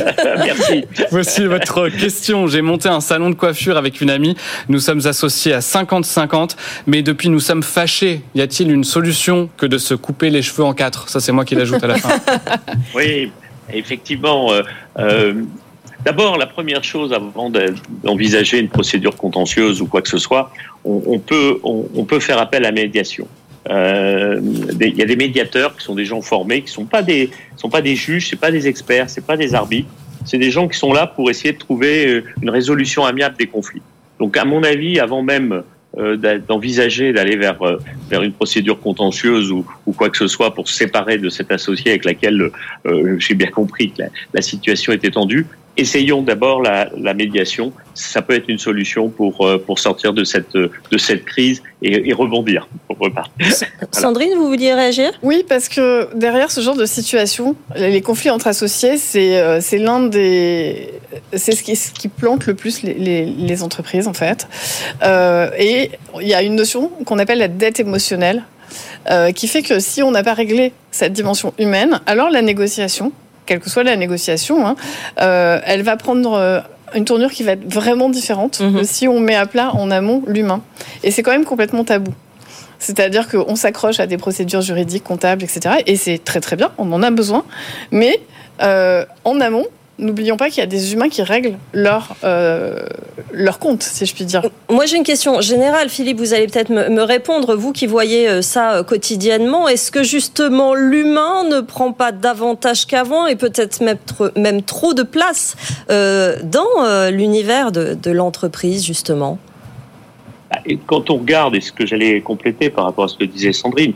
[0.46, 0.86] Merci.
[1.12, 2.48] voici votre question.
[2.48, 4.36] J'ai monté un salon de coiffure avec une amie.
[4.70, 6.52] Nous sommes associés à 50-50,
[6.88, 8.22] mais depuis nous sommes fâchés.
[8.36, 11.10] Y a-t-il une solution que de se couper les cheveux en quatre?
[11.10, 12.10] Ça, c'est moi qui l'ajoute à la fin.
[12.96, 13.32] Oui,
[13.74, 14.52] effectivement.
[14.54, 14.62] euh,
[15.00, 15.34] euh,
[16.04, 20.52] D'abord, la première chose avant de- d'envisager une procédure contentieuse ou quoi que ce soit,
[20.84, 23.28] on, peut, on, peut faire appel à médiation.
[23.70, 24.42] Euh,
[24.80, 27.70] Il y a des médiateurs qui sont des gens formés, qui sont pas des, sont
[27.70, 29.90] pas des juges, c'est pas des experts, c'est pas des arbitres,
[30.26, 33.46] c'est des gens qui sont là pour essayer de trouver euh, une résolution amiable des
[33.46, 33.84] conflits.
[34.20, 35.62] Donc, à mon avis, avant même
[36.00, 36.18] euh,
[36.48, 37.58] d'envisager d'aller vers
[38.10, 41.52] vers une procédure contentieuse ou, ou quoi que ce soit pour se séparer de cet
[41.52, 42.50] associé avec laquelle
[43.18, 45.46] j'ai bien compris que la situation était tendue.
[45.78, 47.72] Essayons d'abord la, la médiation.
[47.94, 52.10] Ça peut être une solution pour euh, pour sortir de cette de cette crise et,
[52.10, 53.48] et rebondir pour repartir.
[53.92, 55.12] Sandrine, vous vouliez réagir?
[55.24, 59.78] Oui, parce que derrière ce genre de situation, les conflits entre associés, c'est euh, c'est
[59.78, 60.90] l'un des
[61.34, 64.48] c'est ce qui, ce qui plante le plus les, les, les entreprises en fait.
[65.04, 68.44] Euh, et il y a une notion qu'on appelle la dette émotionnelle,
[69.10, 73.12] euh, qui fait que si on n'a pas réglé cette dimension humaine, alors la négociation,
[73.52, 74.78] quelle que soit la négociation, hein,
[75.20, 76.62] euh, elle va prendre euh,
[76.96, 80.24] une tournure qui va être vraiment différente que si on met à plat en amont
[80.26, 80.62] l'humain.
[81.04, 82.14] Et c'est quand même complètement tabou.
[82.80, 85.84] C'est-à-dire qu'on s'accroche à des procédures juridiques, comptables, etc.
[85.86, 87.44] Et c'est très très bien, on en a besoin.
[87.92, 88.22] Mais
[88.62, 89.66] euh, en amont,
[90.02, 92.80] n'oublions pas qu'il y a des humains qui règlent leur, euh,
[93.32, 94.42] leur compte, si je puis dire.
[94.70, 95.88] Moi, j'ai une question générale.
[95.90, 99.68] Philippe, vous allez peut-être me, répondre, vous qui voyez euh, ça euh, quotidiennement.
[99.70, 104.94] Est-ce que justement l'humain ne prend pas davantage qu'avant et peut-être même, tr- même trop
[104.94, 105.56] de place
[105.90, 109.38] euh, dans euh, l'univers de, de l'entreprise, justement?
[110.66, 113.54] Et quand on regarde, et ce que j'allais compléter par rapport à ce que disait
[113.54, 113.94] Sandrine,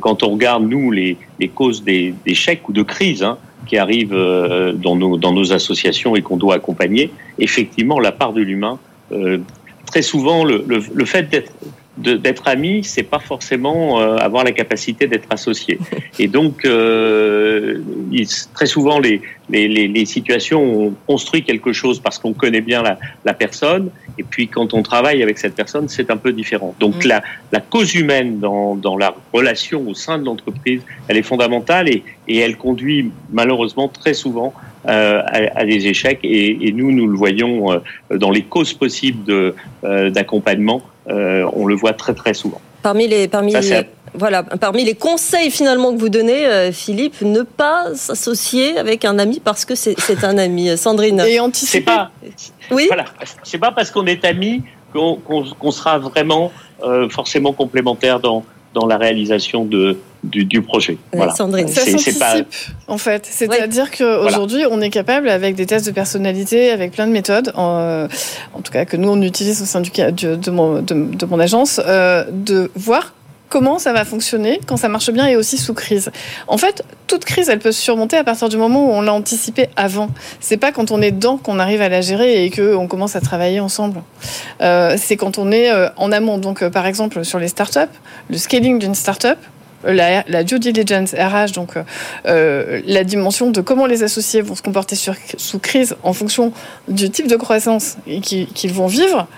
[0.00, 4.14] quand on regarde, nous, les, les causes des- d'échecs ou de crises hein, qui arrivent
[4.14, 8.78] euh, dans, nos, associations et qu'on doit accompagner, effectivement, la part de l'humain,
[9.12, 9.38] euh,
[9.86, 11.52] très souvent, le, fait d'être
[11.98, 15.78] d'être ami, c'est pas forcément euh, avoir la capacité d'être associé.
[16.18, 17.80] Et donc, euh,
[18.12, 22.60] il- très souvent, les, les, les, les situations, on construit quelque chose parce qu'on connaît
[22.60, 26.32] bien la, la personne, et puis quand on travaille avec cette personne, c'est un peu
[26.32, 26.74] différent.
[26.80, 31.22] Donc, la, la cause humaine dans, dans la relation au sein de l'entreprise, elle est
[31.22, 34.52] fondamentale et, et elle conduit malheureusement très souvent
[34.86, 36.20] euh, à, à des échecs.
[36.22, 37.78] Et, et nous, nous le voyons euh,
[38.16, 40.82] dans les causes possibles euh, d'accompagnement.
[41.10, 42.60] Euh, on le voit très très souvent.
[42.82, 46.72] Parmi les, parmi Ça, c'est- les, voilà, parmi les conseils finalement que vous donnez, euh,
[46.72, 50.76] Philippe, ne pas s'associer avec un ami parce que c'est un ami.
[50.76, 51.22] Sandrine.
[51.26, 52.10] Et C'est pas.
[52.70, 52.86] Oui.
[52.88, 53.04] Voilà.
[53.42, 56.50] C'est pas parce qu'on est amis qu'on sera vraiment
[57.10, 60.98] forcément complémentaires dans, dans la réalisation de, du, projet.
[61.12, 61.34] Voilà.
[61.34, 61.68] Sandrine.
[61.68, 62.36] Ça s'anticipe, pas...
[62.86, 63.26] en fait.
[63.30, 68.06] C'est-à-dire qu'aujourd'hui, on est capable, avec des tests de personnalité, avec plein de méthodes, en,
[68.54, 71.40] en tout cas que nous, on utilise au sein du, de, de, mon, de, mon
[71.40, 73.14] agence, euh, de voir
[73.48, 76.10] comment ça va fonctionner quand ça marche bien et aussi sous crise.
[76.46, 79.12] En fait, toute crise, elle peut se surmonter à partir du moment où on l'a
[79.12, 80.10] anticipé avant.
[80.40, 83.20] C'est pas quand on est dedans qu'on arrive à la gérer et qu'on commence à
[83.20, 84.02] travailler ensemble.
[84.60, 86.38] Euh, c'est quand on est euh, en amont.
[86.38, 87.80] Donc, euh, par exemple, sur les startups,
[88.28, 89.38] le scaling d'une startup,
[89.84, 91.74] la, la, due diligence RH, donc
[92.24, 96.52] la dimension de comment les associés vont se comporter sur, sous crise en fonction
[96.88, 99.28] du type de croissance qu'ils vont vivre,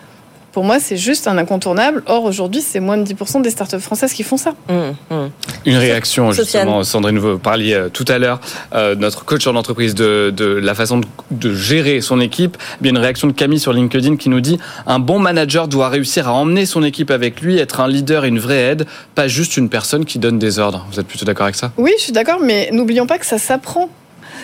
[0.52, 2.02] pour moi, c'est juste un incontournable.
[2.06, 4.54] Or, aujourd'hui, c'est moins de 10% des startups françaises qui font ça.
[4.68, 5.28] Mmh, mmh.
[5.66, 8.40] Une réaction, justement, Sandrine, vous parliez euh, tout à l'heure,
[8.74, 12.56] euh, notre coach en entreprise, de, de la façon de, gérer son équipe.
[12.60, 15.88] Eh bien, une réaction de Camille sur LinkedIn qui nous dit un bon manager doit
[15.88, 19.28] réussir à emmener son équipe avec lui, être un leader et une vraie aide, pas
[19.28, 20.86] juste une personne qui donne des ordres.
[20.90, 21.72] Vous êtes plutôt d'accord avec ça?
[21.76, 23.88] Oui, je suis d'accord, mais n'oublions pas que ça s'apprend.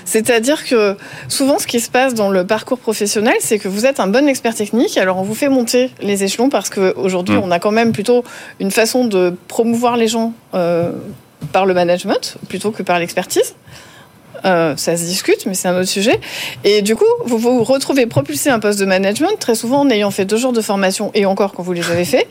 [0.06, 0.96] C'est-à-dire que
[1.28, 4.26] souvent, ce qui se passe dans le parcours professionnel, c'est que vous êtes un bon
[4.26, 4.96] expert technique.
[4.96, 7.42] Alors, on vous fait monter les échelons parce qu'aujourd'hui, mmh.
[7.44, 8.24] on a quand même plutôt
[8.60, 10.92] une façon de promouvoir les gens euh,
[11.52, 13.54] par le management plutôt que par l'expertise.
[14.44, 16.20] Euh, ça se discute, mais c'est un autre sujet.
[16.62, 20.12] Et du coup, vous vous retrouvez propulser un poste de management, très souvent en ayant
[20.12, 22.28] fait deux jours de formation, et encore quand vous les avez fait.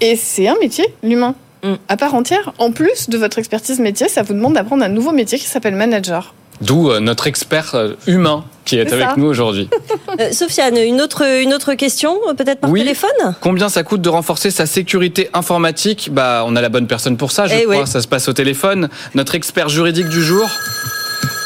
[0.00, 1.74] Et c'est un métier, l'humain, mmh.
[1.88, 2.52] à part entière.
[2.58, 5.74] En plus de votre expertise métier, ça vous demande d'apprendre un nouveau métier qui s'appelle
[5.74, 6.34] manager.
[6.60, 9.68] D'où euh, notre expert euh, humain qui est, avec nous aujourd'hui.
[10.20, 13.34] Euh, Sofiane, une autre, une autre question, peut-être par téléphone?
[13.40, 16.10] Combien ça coûte de renforcer sa sécurité informatique?
[16.12, 17.84] Bah, On a la bonne personne pour ça, je eh crois.
[17.84, 18.90] Ça se passe au téléphone.
[19.16, 20.48] Notre expert juridique du jour?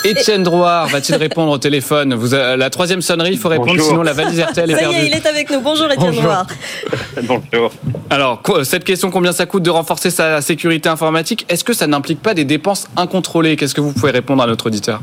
[0.08, 4.12] Étienne Drouard va-t-il répondre au téléphone Vous, La troisième sonnerie, il faut répondre, sinon la
[4.12, 4.94] valise RTL est perdue.
[4.94, 5.60] Ça y est, il est avec nous.
[5.60, 6.46] Bonjour Étienne Drouard.
[7.22, 7.70] Bonjour.
[8.10, 12.22] Alors, cette question, combien ça coûte de renforcer sa sécurité informatique Est-ce que ça n'implique
[12.22, 13.56] pas des dépenses incontrôlées?
[13.56, 15.00] Qu'est-ce que vous pouvez répondre à notre auditeur?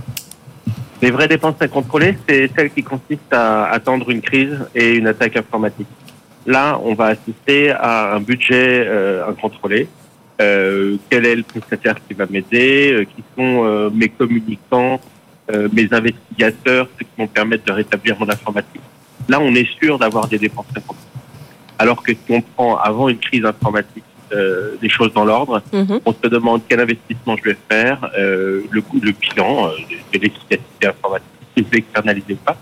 [1.02, 5.38] Les vraies dépenses incontrôlées, c'est celles qui consistent à attendre une crise et une attaque
[5.38, 5.88] informatique.
[6.48, 9.88] Là, on va assister à un budget euh, incontrôlé
[10.42, 15.00] euh, quel est le prestataire qui va m'aider, euh, qui sont euh, mes communicants,
[15.74, 18.82] mes investigateurs, ceux qui vont permettre de rétablir mon informatique.
[19.30, 20.98] Là, on est sûr d'avoir des dépenses importantes.
[21.78, 26.00] Alors que si on prend avant une crise informatique euh, des choses dans l'ordre, mhm.
[26.04, 31.30] on se demande quel investissement je vais faire, euh, le, le bilan de, l'efficacité informatique,
[31.56, 32.58] si je vais externaliser ou pas.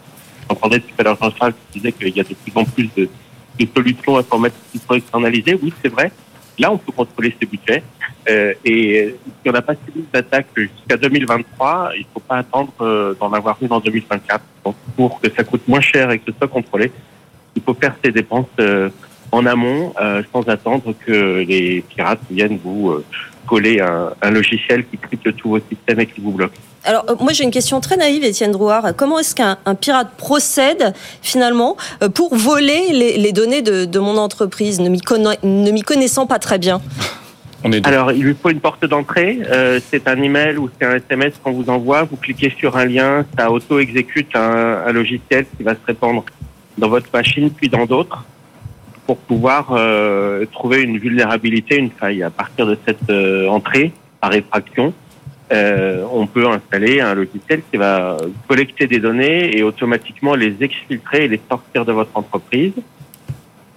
[0.49, 3.07] J'entendais tout à l'heure Jean-Charles qui disait qu'il y a de plus en plus de,
[3.59, 5.57] de solutions informatiques qui sont externalisées.
[5.63, 6.11] Oui, c'est vrai.
[6.59, 7.83] Là, on peut contrôler ses budgets.
[8.29, 12.73] Euh, et si on n'a pas subi d'attaque jusqu'à 2023, il ne faut pas attendre
[12.81, 14.43] euh, d'en avoir une en 2024.
[14.63, 16.91] Donc, pour que ça coûte moins cher et que ce soit contrôlé,
[17.55, 18.89] il faut faire ses dépenses euh,
[19.31, 23.05] en amont, euh, sans attendre que les pirates viennent vous euh,
[23.47, 26.53] coller un, un, logiciel qui crypte tous vos systèmes et qui vous bloque.
[26.85, 28.95] Alors, euh, moi, j'ai une question très naïve, Étienne Drouard.
[28.95, 34.17] Comment est-ce qu'un pirate procède, finalement, euh, pour voler les, les données de, de, mon
[34.17, 36.81] entreprise, ne m'y connaissant pas très bien?
[37.65, 39.39] On est Alors, il lui faut une porte d'entrée.
[39.49, 42.03] Euh, c'est un email ou c'est un SMS qu'on vous envoie.
[42.03, 46.25] Vous cliquez sur un lien, ça auto-exécute un, un, logiciel qui va se répandre
[46.77, 48.25] dans votre machine, puis dans d'autres,
[49.05, 52.23] pour pouvoir euh, trouver une vulnérabilité, une faille.
[52.23, 54.93] À partir de cette euh, entrée, par effraction,
[55.53, 61.25] euh, on peut installer un logiciel qui va collecter des données et automatiquement les exfiltrer
[61.25, 62.73] et les sortir de votre entreprise.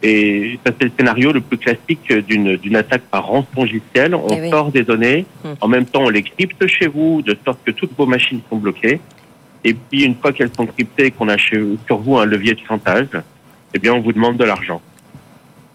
[0.02, 4.14] Et ça, c'est le scénario le plus classique d'une attaque par rançongiciel.
[4.14, 5.56] On eh sort des données, hum.
[5.60, 8.56] en même temps on les crypte chez vous, de sorte que toutes vos machines sont
[8.56, 9.00] bloquées.
[9.64, 12.60] Et puis une fois qu'elles sont cryptées et qu'on a sur vous un levier de
[12.66, 13.08] chantage,
[13.74, 14.80] eh bien on vous demande de l'argent.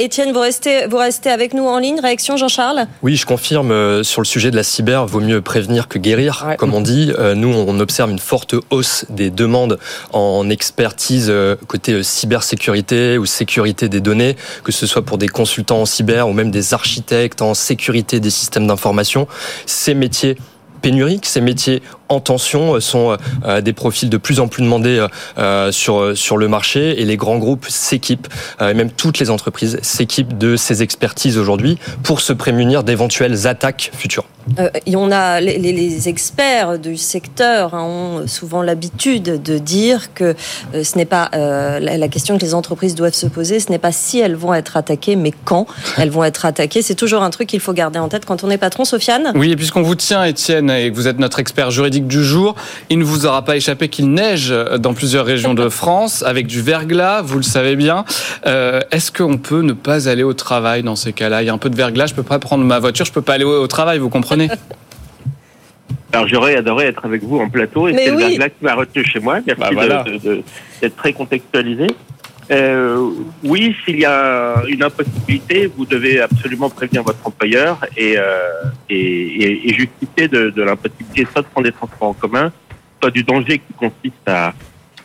[0.03, 1.99] Étienne, vous restez, vous restez avec nous en ligne.
[1.99, 3.69] Réaction, Jean-Charles Oui, je confirme.
[3.69, 7.13] Euh, sur le sujet de la cyber, vaut mieux prévenir que guérir, comme on dit.
[7.19, 9.77] Euh, nous, on observe une forte hausse des demandes
[10.11, 15.81] en expertise euh, côté cybersécurité ou sécurité des données, que ce soit pour des consultants
[15.81, 19.27] en cyber ou même des architectes en sécurité des systèmes d'information.
[19.67, 20.35] Ces métiers
[20.81, 25.05] pénuriques, ces métiers en tension euh, sont euh, des profils de plus en plus demandés
[25.37, 28.27] euh, sur sur le marché et les grands groupes s'équipent
[28.59, 33.91] et même toutes les entreprises s'équipent de ces expertises aujourd'hui pour se prémunir d'éventuelles attaques
[33.93, 34.25] futures.
[34.59, 40.13] euh, et on a les, les, experts du secteur hein, ont souvent l'habitude de dire
[40.13, 40.35] que
[40.73, 43.77] euh, ce n'est pas euh, la, question que les entreprises doivent se poser, ce n'est
[43.77, 46.81] pas si elles vont être attaquées, mais quand elles vont être attaquées.
[46.81, 49.31] C'est toujours un truc qu'il faut garder en tête quand on est patron, Sofiane?
[49.35, 52.55] Oui, et puisqu'on vous tient, Étienne, et que vous êtes notre expert juridique du jour,
[52.89, 56.61] il ne vous aura pas échappé qu'il neige dans plusieurs régions de France avec du
[56.61, 57.21] verglas.
[57.21, 58.05] Vous le savez bien.
[58.45, 61.41] Est-ce qu'on peut ne pas aller au travail dans ces cas-là?
[61.41, 63.21] Il y a un peu de verglas, je peux pas prendre ma voiture, je peux
[63.21, 63.99] pas aller au travail.
[63.99, 64.49] Vous comprenez?
[66.13, 69.03] Alors j'aurais adoré être avec vous en plateau et c'est le verglas qui m'a retenu
[69.05, 69.39] chez moi.
[69.45, 70.03] Merci bah,
[70.81, 71.87] d'être très contextualisé.
[72.51, 73.11] Euh,
[73.43, 79.69] oui, s'il y a une impossibilité, vous devez absolument prévenir votre employeur et, euh, et,
[79.69, 82.51] et, justifier de, de l'impossibilité soit de prendre des transports en commun,
[83.01, 84.53] soit du danger qui consiste à,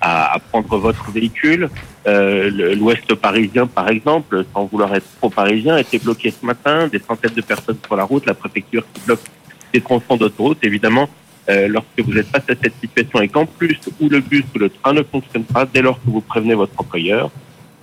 [0.01, 1.71] à, prendre votre véhicule.
[2.09, 6.99] Euh, L'Ouest parisien, par exemple, sans vouloir être trop parisien, était bloqué ce matin, des
[6.99, 9.21] centaines de personnes sur la route, la préfecture qui bloque
[9.73, 10.59] des tronçons d'autoroute.
[10.63, 11.09] Évidemment,
[11.49, 14.59] euh, lorsque vous êtes face à cette situation et qu'en plus, ou le bus ou
[14.59, 17.31] le train ne fonctionne pas, dès lors que vous prévenez votre employeur,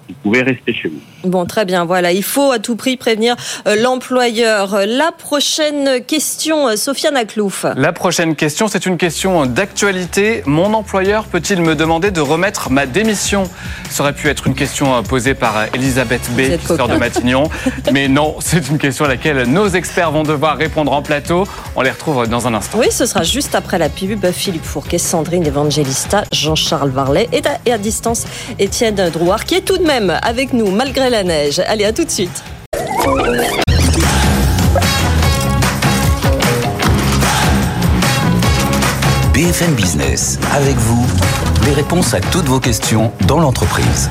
[0.09, 1.29] vous pouvez rester chez vous.
[1.29, 2.11] Bon, très bien, voilà.
[2.11, 3.35] Il faut à tout prix prévenir
[3.67, 4.79] euh, l'employeur.
[4.85, 7.65] La prochaine question, euh, Sofiane Aklouf.
[7.77, 10.43] La prochaine question, c'est une question d'actualité.
[10.45, 13.43] Mon employeur peut-il me demander de remettre ma démission?
[13.89, 17.49] Ça aurait pu être une question euh, posée par Elisabeth B, sœur de Matignon.
[17.93, 21.47] Mais non, c'est une question à laquelle nos experts vont devoir répondre en plateau.
[21.75, 22.77] On les retrouve dans un instant.
[22.79, 24.25] Oui, ce sera juste après la pub.
[24.31, 28.25] Philippe Fourquet, Sandrine Evangelista, Jean-Charles Varlet et à, distance
[28.59, 29.92] Étienne Drouard, qui est tout de même
[30.23, 31.61] avec nous malgré la neige.
[31.67, 32.43] Allez, à tout de suite.
[39.33, 41.05] BFM Business, avec vous,
[41.65, 44.09] les réponses à toutes vos questions dans l'entreprise.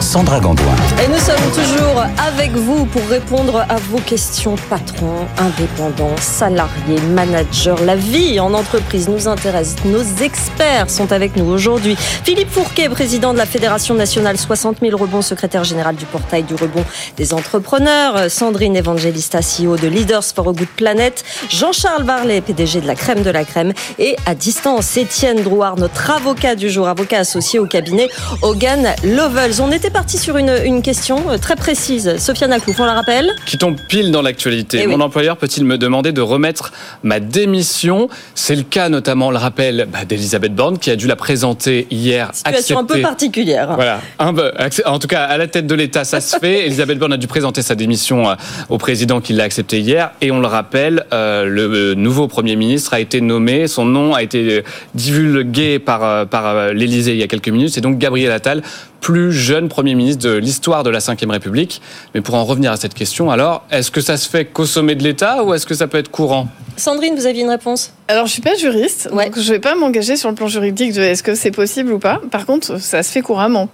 [0.00, 0.74] Sandra Gandoin.
[1.04, 7.74] Et nous sommes toujours avec vous pour répondre à vos questions patrons, indépendants, salariés, managers.
[7.84, 9.74] La vie en entreprise nous intéresse.
[9.84, 11.96] Nos experts sont avec nous aujourd'hui.
[11.96, 16.54] Philippe Fourquet, président de la Fédération nationale 60 000 rebonds, secrétaire général du portail du
[16.54, 16.84] rebond
[17.16, 18.30] des entrepreneurs.
[18.30, 21.24] Sandrine Evangelista, CEO de Leaders for a Good Planet.
[21.48, 23.72] Jean-Charles Varlet, PDG de la crème de la crème.
[23.98, 28.08] Et à distance, Étienne Drouard, notre avocat du jour, avocat associé au cabinet
[28.42, 29.60] Hogan Lovells.
[29.60, 32.16] On était parti sur une, une question euh, très précise.
[32.18, 34.80] Sofiane Aklouf, on la rappelle Qui tombe pile dans l'actualité.
[34.82, 36.72] Eh Mon employeur peut-il me demander de remettre
[37.02, 38.08] ma démission?
[38.34, 42.30] C'est le cas notamment, le rappel, bah, d'Elisabeth Borne qui a dû la présenter hier.
[42.32, 43.74] Situation un peu particulière.
[43.74, 44.00] Voilà.
[44.18, 46.64] en tout cas, à la tête de l'État, ça se fait.
[46.66, 48.34] Elisabeth Borne a dû présenter sa démission euh,
[48.68, 50.10] au président qui l'a accepté hier.
[50.20, 53.66] Et on le rappelle, euh, le nouveau Premier ministre a été nommé.
[53.68, 57.70] Son nom a été divulgué par, par l'Élysée il y a quelques minutes.
[57.72, 58.62] C'est donc Gabriel Attal,
[59.00, 61.80] plus jeune Premier ministre de l'histoire de la Ve République.
[62.14, 64.94] Mais pour en revenir à cette question, alors, est-ce que ça se fait qu'au sommet
[64.94, 66.48] de l'État ou est-ce que ça peut être courant?
[66.76, 67.92] Sandrine, vous aviez une réponse?
[68.08, 71.02] Alors, je suis pas juriste, donc je vais pas m'engager sur le plan juridique de
[71.02, 72.20] est-ce que c'est possible ou pas.
[72.30, 73.68] Par contre, ça se fait couramment.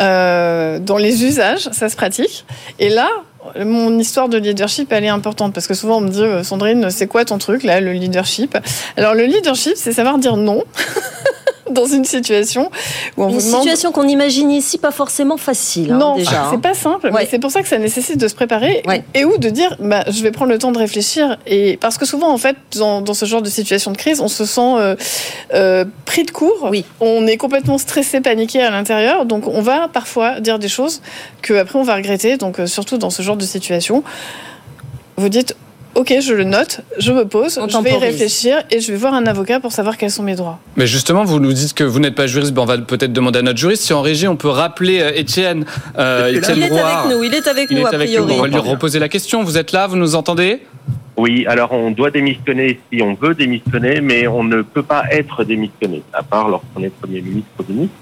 [0.00, 2.44] Euh, dans les usages, ça se pratique.
[2.78, 3.08] Et là,
[3.58, 6.90] mon histoire de leadership, elle est importante parce que souvent on me dit, euh, Sandrine,
[6.90, 8.56] c'est quoi ton truc là, le leadership?
[8.96, 10.62] Alors le leadership, c'est savoir dire non.
[11.72, 12.70] dans une situation
[13.16, 13.62] où on une vous demande...
[13.62, 15.92] situation qu'on imagine ici pas forcément facile.
[15.92, 16.48] Hein, non, déjà.
[16.50, 17.10] c'est pas simple.
[17.12, 18.82] Mais c'est pour ça que ça nécessite de se préparer
[19.14, 21.38] et ou de dire, bah, je vais prendre le temps de réfléchir.
[21.46, 24.28] Et parce que souvent, en fait, dans, dans ce genre de situation de crise, on
[24.28, 24.96] se sent euh,
[25.54, 26.68] euh, pris de court.
[26.70, 26.84] Oui.
[27.00, 29.26] On est complètement stressé, paniqué à l'intérieur.
[29.26, 31.02] Donc, on va parfois dire des choses
[31.40, 32.36] que après on va regretter.
[32.36, 34.02] Donc, euh, surtout dans ce genre de situation,
[35.16, 35.56] vous dites
[35.94, 39.12] Ok, je le note, je me pose, je vais y réfléchir et je vais voir
[39.12, 40.58] un avocat pour savoir quels sont mes droits.
[40.76, 43.40] Mais justement, vous nous dites que vous n'êtes pas juriste, ben on va peut-être demander
[43.40, 43.82] à notre juriste.
[43.82, 45.66] Si en régie, on peut rappeler euh, Étienne,
[45.98, 48.34] euh, Étienne il est avec nous, il est avec nous, a priori.
[48.38, 49.42] On va lui reposer la question.
[49.42, 50.62] Vous êtes là, vous nous entendez?
[51.18, 55.44] Oui, alors on doit démissionner si on veut démissionner, mais on ne peut pas être
[55.44, 57.94] démissionné, à part lorsqu'on est Premier ministre ou ministre.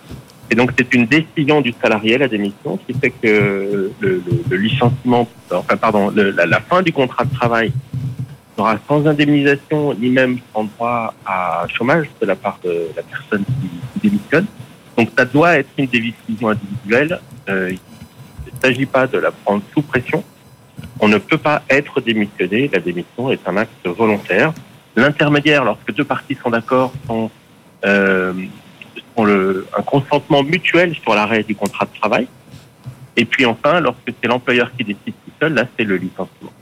[0.50, 5.76] Et donc c'est une décision du salarié, la démission, qui fait que le, licenciement, enfin
[5.76, 7.72] pardon, la, la, fin du contrat de travail
[8.56, 13.44] sera sans indemnisation ni même sans droit à chômage de la part de la personne
[13.44, 14.46] qui, démissionne.
[14.96, 17.20] Donc ça doit être une décision individuelle.
[17.48, 20.24] Euh, il ne s'agit pas de la prendre sous pression.
[21.00, 22.70] On ne peut pas être démissionné.
[22.72, 24.52] La démission est un acte volontaire.
[24.96, 27.30] L'intermédiaire, lorsque deux parties sont d'accord, sont
[27.84, 28.32] euh,
[29.18, 32.26] un consentement mutuel sur l'arrêt du contrat de travail.
[33.16, 36.52] Et puis enfin, lorsque c'est l'employeur qui décide tout seul, là, c'est le licenciement.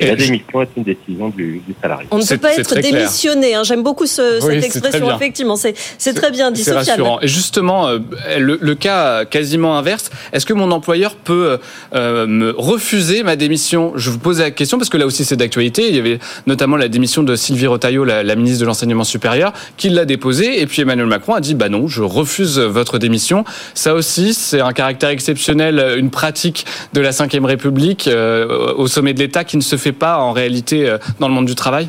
[0.00, 2.06] Et, la démission est une décision du, du salarié.
[2.10, 3.54] On ne peut pas être démissionné.
[3.54, 3.64] Hein.
[3.64, 5.14] J'aime beaucoup ce, Oui, cette expression.
[5.14, 7.18] Effectivement, c'est c'est très bien dit, C'est rassurant.
[7.20, 7.98] Et justement, euh,
[8.38, 11.58] le, le cas quasiment inverse, est-ce que mon employeur peut
[11.94, 13.92] euh, me refuser ma démission?
[13.96, 15.88] Je vous pose la question parce que là aussi c'est d'actualité.
[15.88, 19.52] Il y avait notamment la démission de Sylvie Rotaillot, la, la ministre de l'enseignement supérieur,
[19.76, 20.60] qui l'a déposée.
[20.60, 23.44] Et puis Emmanuel Macron a dit bah non, je refuse votre démission.
[23.74, 29.14] Ça aussi, c'est un caractère exceptionnel, une pratique de la Ve République euh, au sommet
[29.14, 31.88] de l'État qui ne se fait pas en réalité euh, dans le monde du travail?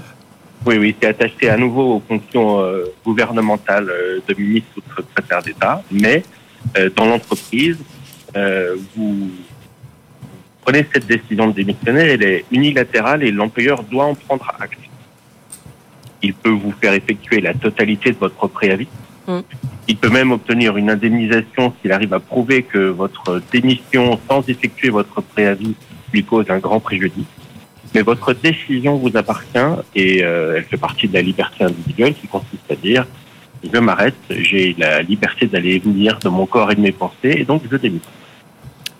[0.65, 4.95] Oui, oui, c'est attaché à nouveau aux fonctions euh, gouvernementales euh, de ministre ou de
[4.95, 6.23] secrétaire d'État, mais
[6.97, 7.77] dans l'entreprise,
[8.95, 9.31] vous
[10.61, 14.77] prenez cette décision de démissionner, elle est unilatérale et l'employeur doit en prendre acte.
[16.21, 18.89] Il peut vous faire effectuer la totalité de votre préavis.
[19.25, 19.39] Mm.
[19.87, 24.89] Il peut même obtenir une indemnisation s'il arrive à prouver que votre démission sans effectuer
[24.89, 25.75] votre préavis
[26.13, 27.25] lui cause un grand préjudice.
[27.95, 29.57] Mais votre décision vous appartient
[29.95, 33.05] et euh, elle fait partie de la liberté individuelle qui consiste à dire
[33.73, 37.35] je m'arrête, j'ai la liberté d'aller et venir de mon corps et de mes pensées
[37.39, 38.13] et donc je démissionne.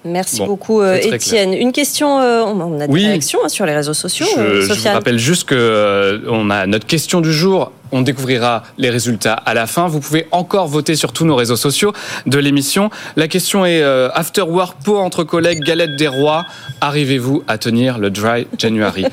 [0.05, 1.53] Merci Bon, beaucoup, euh, Étienne.
[1.53, 3.05] Une question, euh, on a des Oui.
[3.05, 6.49] réactions hein, sur les réseaux sociaux, Je, euh, je vous rappelle juste que euh, on
[6.49, 7.71] a notre question du jour.
[7.91, 9.87] On découvrira les résultats à la fin.
[9.87, 11.93] Vous pouvez encore voter sur tous nos réseaux sociaux
[12.25, 12.89] de l'émission.
[13.15, 16.45] La question est euh, After Work, pot entre collègues, galette des rois.
[16.81, 19.05] Arrivez-vous à tenir le Dry January?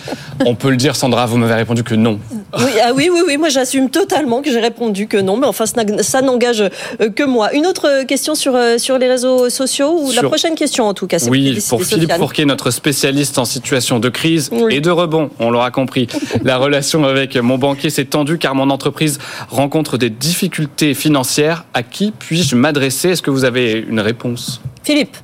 [0.45, 2.19] On peut le dire, Sandra, vous m'avez répondu que non.
[2.59, 5.65] Oui, ah oui, oui, oui, moi j'assume totalement que j'ai répondu que non, mais enfin
[5.67, 7.53] ça n'engage euh, que moi.
[7.55, 11.07] Une autre question sur, euh, sur les réseaux sociaux, ou la prochaine question en tout
[11.07, 12.13] cas, c'est Oui, pour Philippe.
[12.13, 14.75] Fourquet, notre spécialiste en situation de crise Oui.
[14.77, 16.07] et de rebond, on l'aura compris.
[16.45, 21.65] La relation avec mon banquier s'est tendue car mon entreprise rencontre des difficultés financières.
[21.75, 23.11] À qui puis-je m'adresser?
[23.11, 24.61] Est-ce que vous avez une réponse?
[24.83, 25.17] Philippe,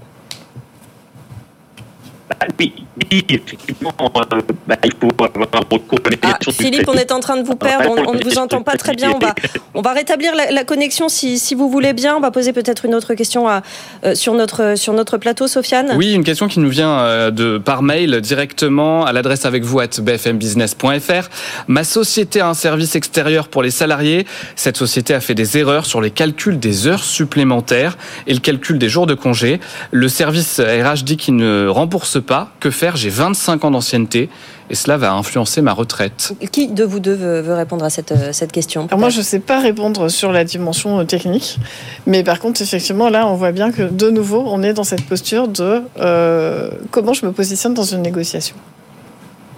[2.58, 2.72] oui,
[3.10, 7.12] oui, effectivement, euh, bah, il faut avoir un recours à la Ah, Philippe, on est
[7.12, 9.12] en train de vous perdre, on, on ne vous entend pas très bien.
[9.14, 9.34] On va,
[9.74, 12.16] on va rétablir la, la connexion si, si vous voulez bien.
[12.16, 13.62] On va poser peut-être une autre question à,
[14.04, 15.92] euh, sur, notre, sur notre plateau, Sofiane.
[15.96, 19.80] Oui, une question qui nous vient euh, de par mail directement à l'adresse avec vous
[19.80, 21.28] at bfmbusiness.fr.
[21.68, 24.26] Ma société a un service extérieur pour les salariés.
[24.56, 28.78] Cette société a fait des erreurs sur les calculs des heures supplémentaires et le calcul
[28.78, 29.60] des jours de congé.
[29.90, 32.52] Le service RH dit qu'il ne rembourse pas.
[32.61, 34.28] Que faire J'ai 25 ans d'ancienneté
[34.70, 36.32] et cela va influencer ma retraite.
[36.50, 39.22] Qui de vous deux veut, répondre à cette, euh, cette question Alors moi, je ne
[39.22, 41.58] sais pas répondre sur la dimension euh, technique,
[42.06, 45.04] mais par contre, effectivement, là, on voit bien que de nouveau, on est dans cette
[45.04, 48.56] posture de euh, comment je me positionne dans une négociation.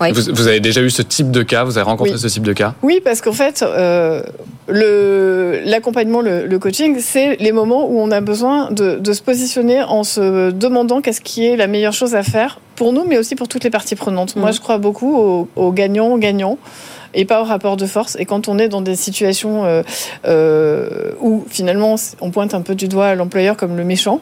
[0.00, 2.18] Vous, vous avez déjà eu ce type de cas Vous avez rencontré Oui.
[2.20, 2.74] ce type de cas?
[2.82, 4.22] Oui, parce qu'en fait, euh,
[5.64, 9.82] l'accompagnement, le, le coaching, c'est les moments où on a besoin de, de se positionner
[9.82, 13.34] en se demandant qu'est-ce qui est la meilleure chose à faire pour nous, mais aussi
[13.36, 14.36] pour toutes les parties prenantes.
[14.36, 14.54] Moi, Mhm.
[14.54, 16.58] je crois beaucoup aux, aux gagnants-gagnants
[17.16, 18.16] et pas au rapport de force.
[18.18, 19.82] Et quand on est dans des situations euh,
[20.26, 24.20] euh, où finalement on pointe un peu du doigt l'employeur comme le méchant,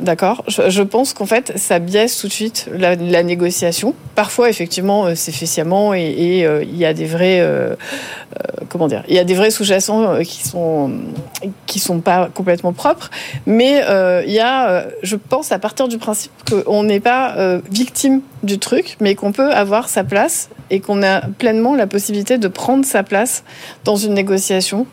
[0.00, 3.94] d'accord, je, pense qu'en fait ça biaise tout de suite la, négociation.
[4.14, 7.74] Parfois effectivement euh, c'est fait et euh, il y a des vrais euh,
[8.68, 10.90] comment dire, il y a des vrais sous-jacents qui sont
[11.66, 13.10] qui sont pas complètement propres,
[13.46, 13.82] mais
[14.26, 18.96] il y a, je pense, à partir du principe qu'on n'est pas victime du truc,
[19.00, 23.02] mais qu'on peut avoir sa place et qu'on a pleinement la possibilité de prendre sa
[23.02, 23.44] place
[23.84, 24.86] dans une négociation,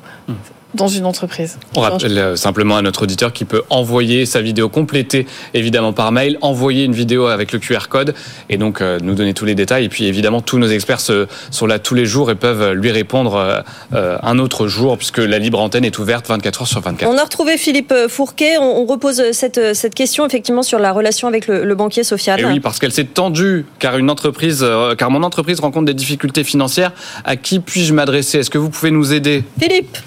[0.73, 1.57] dans une entreprise.
[1.75, 6.11] On rappelle euh, simplement à notre auditeur qui peut envoyer sa vidéo complétée, évidemment par
[6.11, 8.13] mail, envoyer une vidéo avec le QR code
[8.49, 9.85] et donc euh, nous donner tous les détails.
[9.85, 12.91] Et puis évidemment, tous nos experts se- sont là tous les jours et peuvent lui
[12.91, 13.59] répondre euh,
[13.93, 17.09] euh, un autre jour puisque la libre antenne est ouverte 24 heures sur 24.
[17.09, 18.57] On a retrouvé Philippe Fourquet.
[18.59, 22.39] On, on repose cette, cette question effectivement sur la relation avec le, le banquier Sofiane.
[22.39, 25.93] Et oui, parce qu'elle s'est tendue, car une entreprise, euh, car mon entreprise rencontre des
[25.93, 26.91] difficultés financières.
[27.23, 28.39] À qui puis-je m'adresser?
[28.39, 29.43] Est-ce que vous pouvez nous aider?
[29.59, 29.97] Philippe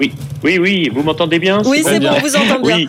[0.00, 0.12] Oui,
[0.44, 1.62] oui, oui, vous m'entendez bien?
[1.64, 2.76] Oui, c'est bon, on vous entend bien.
[2.76, 2.88] Oui.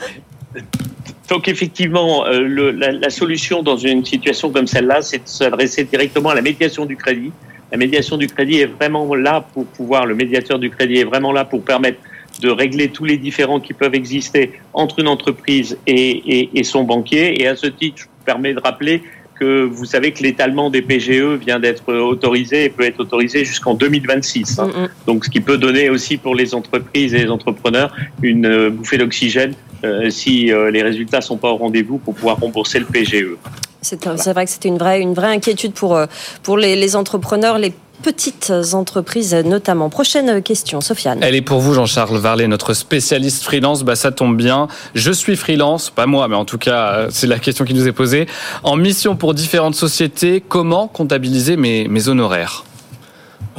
[1.30, 5.84] Donc effectivement, euh, le- la, la solution dans une situation comme celle-là, c'est de s'adresser
[5.84, 7.32] directement à la médiation du crédit.
[7.72, 11.34] La médiation du crédit est vraiment là pour pouvoir, le médiateur du crédit est vraiment
[11.34, 12.00] là pour permettre
[12.41, 16.84] de régler tous les différends qui peuvent exister entre une entreprise et, et- et son
[16.84, 17.41] banquier.
[17.41, 19.02] Et à ce titre, je vous permets de rappeler
[19.39, 23.73] que vous savez que l'étalement des PGE vient d'être autorisé et peut être autorisé jusqu'en
[23.73, 24.60] 2026.
[24.60, 24.67] hein.
[24.67, 28.69] Mm, Donc, ce qui peut donner aussi pour les entreprises et les entrepreneurs une euh,
[28.69, 32.86] bouffée d'oxygène euh, si euh, les résultats sont pas au rendez-vous pour pouvoir rembourser le.
[32.86, 33.38] PGE.
[33.82, 36.06] C'est vrai que c'était une vraie, une vraie inquiétude pour, euh,
[36.44, 39.90] pour les, les entrepreneurs, les petites entreprises notamment.
[39.90, 41.20] Prochaine question, Sofiane.
[41.24, 43.84] Elle est pour vous, Jean-Charles Varlet, notre spécialiste freelance.
[43.84, 44.68] Bah, ça tombe bien.
[44.94, 47.88] Je suis freelance, pas moi, mais en tout cas, euh, c'est la question qui nous
[47.88, 48.28] est posée.
[48.63, 52.66] En mission pour différentes sociétés, comment comptabiliser mes, mes honoraires?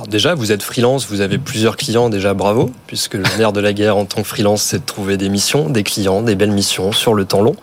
[0.08, 3.72] Déjà, vous êtes freelance, vous avez plusieurs clients, déjà bravo, puisque le nerf de la
[3.72, 6.92] guerre en tant que freelance, c'est de trouver des missions, des clients, des belles missions
[6.92, 7.56] sur le temps long.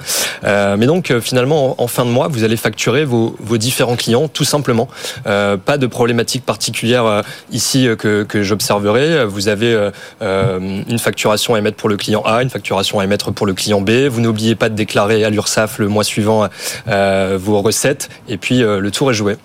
[0.44, 4.28] Euh, mais donc, euh, finalement, en, fin de mois, vous allez facturer vos, différents clients,
[4.28, 4.88] tout simplement.
[5.28, 9.26] Euh, pas de problématique particulière ici que, que j'observerai.
[9.26, 9.90] Vous avez
[10.22, 13.82] une facturation à émettre pour le client A, une facturation à émettre pour le client
[13.82, 14.08] B.
[14.10, 16.50] Vous n'oubliez pas de déclarer à l'URSSAF le mois suivant
[16.88, 19.38] vos recettes, et puis le tour est joué.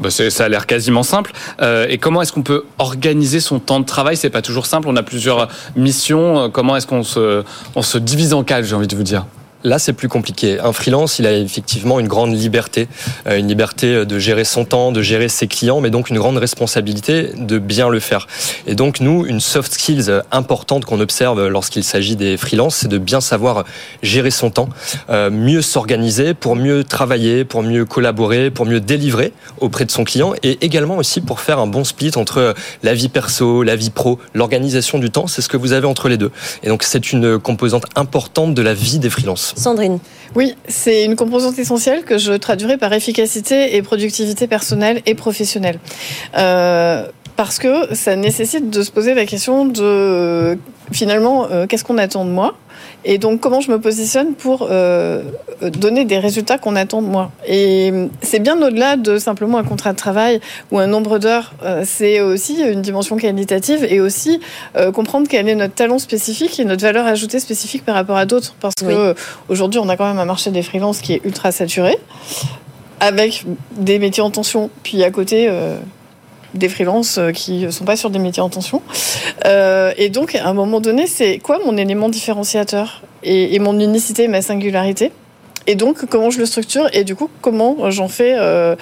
[0.00, 1.32] Bah, ça a l'air quasiment simple.
[1.60, 4.16] Euh, et comment est-ce qu'on peut organiser son temps de travail?
[4.16, 4.88] C'est pas toujours simple.
[4.88, 6.50] On a plusieurs missions.
[6.50, 7.42] Comment est-ce qu'on se,
[7.80, 9.26] se divise en quatre J'ai envie de vous dire?
[9.66, 10.60] Là, c'est plus compliqué.
[10.60, 12.86] Un freelance, il a effectivement une grande liberté,
[13.26, 16.36] euh, une liberté de gérer son temps, de gérer ses clients, mais donc une grande
[16.36, 18.26] responsabilité de bien le faire.
[18.66, 22.98] Et donc, nous, une soft skills importante qu'on observe lorsqu'il s'agit des freelances, c'est de
[22.98, 23.64] bien savoir
[24.02, 24.68] gérer son temps,
[25.08, 30.04] euh, mieux s'organiser pour mieux travailler, pour mieux collaborer, pour mieux délivrer auprès de son
[30.04, 33.88] client et également aussi pour faire un bon split entre la vie perso, la vie
[33.88, 36.32] pro, l'organisation du temps, c'est ce que vous avez entre les deux.
[36.62, 39.53] Et donc, c'est une composante importante de la vie des freelances.
[39.56, 39.98] Sandrine.
[40.34, 45.78] Oui, c'est une composante essentielle que je traduirais par efficacité et productivité personnelle et professionnelle.
[46.36, 50.58] Euh, parce que ça nécessite de se poser la question de
[50.92, 52.56] finalement euh, qu'est-ce qu'on attend de moi?
[53.04, 55.22] Et donc, comment je me positionne pour euh,
[55.60, 57.30] donner des résultats qu'on attend de moi?
[57.46, 57.92] Et
[58.22, 60.40] c'est bien au-delà de simplement un contrat de travail
[60.70, 61.52] ou un nombre d'heures.
[61.62, 64.40] Euh, c'est aussi une dimension qualitative et aussi
[64.76, 68.24] euh, comprendre quel est notre talent spécifique et notre valeur ajoutée spécifique par rapport à
[68.24, 68.54] d'autres.
[68.60, 69.14] Parce que
[69.48, 71.98] aujourd'hui, on a quand même un marché des freelances qui est ultra saturé,
[73.00, 73.44] avec
[73.76, 75.50] des métiers en tension, puis à côté
[76.54, 78.82] des freelances euh, qui sont pas sur des métiers en tension.
[79.44, 84.28] Euh, et donc, à un moment donné, c'est quoi mon élément différenciateur et, mon unicité,
[84.28, 85.10] ma singularité?
[85.66, 86.86] Et donc, comment je le structure?
[86.92, 88.76] Et du coup, comment j'en fais euh,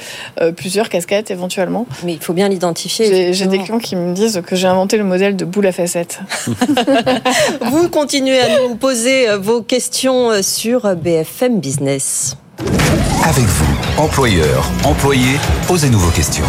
[0.57, 1.87] plusieurs casquettes éventuellement?
[2.05, 3.33] Mais il faut bien l'identifier.
[3.33, 6.19] J'ai des clients qui me disent que j'ai inventé le modèle de boule à facettes.
[7.61, 12.37] Vous continuez à nous poser vos questions sur BFM Business.
[13.25, 15.37] Avec vous, employeur, employé,
[15.69, 16.45] posez-nous vos questions.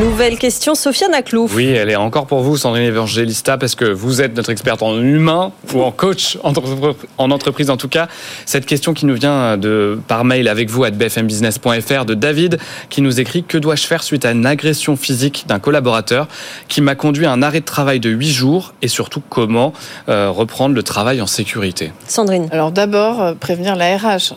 [0.00, 1.54] Nouvelle question, Sofiane Aklouf.
[1.54, 5.00] Oui, elle est encore pour vous, Sandrine Evangelista, parce que vous êtes notre experte en
[5.00, 6.38] humain ou en coach
[7.18, 8.08] en entreprise en tout cas.
[8.44, 12.58] Cette question qui nous vient de par mail avec vous à bfmbusiness.fr de David
[12.90, 16.28] qui nous écrit que dois-je faire suite à une agression physique d'un collaborateur
[16.68, 19.72] qui m'a conduit à un arrêt de travail de 8 jours et surtout comment
[20.08, 21.92] euh, reprendre le travail en sécurité?
[22.06, 22.48] Sandrine.
[22.52, 24.34] Alors d'abord euh, prévenir la RH.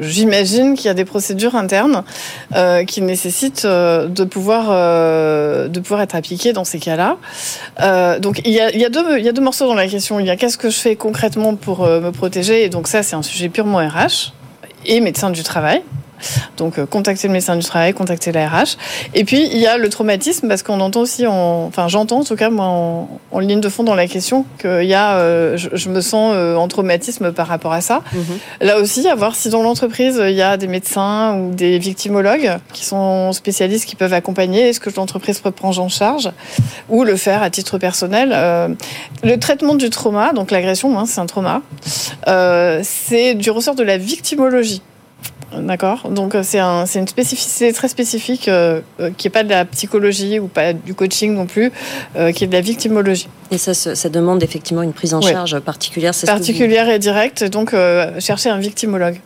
[0.00, 2.04] J'imagine qu'il y a des procédures internes
[2.54, 7.16] euh, qui nécessitent euh, de pouvoir euh, de pouvoir être appliquées dans ces cas-là.
[8.18, 9.88] donc il y, a, il y, a deux, il y a deux morceaux dans la
[9.88, 10.20] question.
[10.20, 12.64] Il y a qu'est-ce que je fais concrètement pour me protéger?
[12.64, 14.32] Et donc ça c'est un sujet purement RH
[14.84, 15.82] et médecin du travail.
[16.56, 18.76] Donc, euh, contacter le médecin du travail, contacter la RH.
[19.14, 22.24] Et puis, il y a le traumatisme, parce qu'on entend aussi, en, enfin, j'entends en
[22.24, 25.88] tout cas, moi, en, ligne de fond dans la question, qu'il y a, euh, je,
[25.88, 28.02] me sens euh, en traumatisme par rapport à ça.
[28.12, 28.22] Mhm.
[28.60, 32.58] Là aussi, à voir si dans l'entreprise, il y a des médecins ou des victimologues
[32.72, 34.68] qui sont spécialistes, qui peuvent accompagner.
[34.68, 36.30] Est-ce que l'entreprise peut prendre en charge
[36.88, 38.76] ou le faire à titre personnel
[39.24, 41.62] Le traitement du trauma, donc l'agression, hein, c'est un trauma,
[42.82, 44.82] c'est du ressort de la victimologie.
[45.60, 46.08] D'accord.
[46.10, 49.64] Donc euh, c'est un, une spécificité très spécifique euh, euh, qui n'est pas de la
[49.64, 51.72] psychologie ou pas du coaching non plus,
[52.34, 53.28] qui est de la victimologie.
[53.50, 56.12] Et ça, ça demande effectivement une prise en charge particulière.
[56.26, 57.44] Particulière et directe.
[57.44, 57.74] Donc
[58.18, 59.20] chercher un victimologue.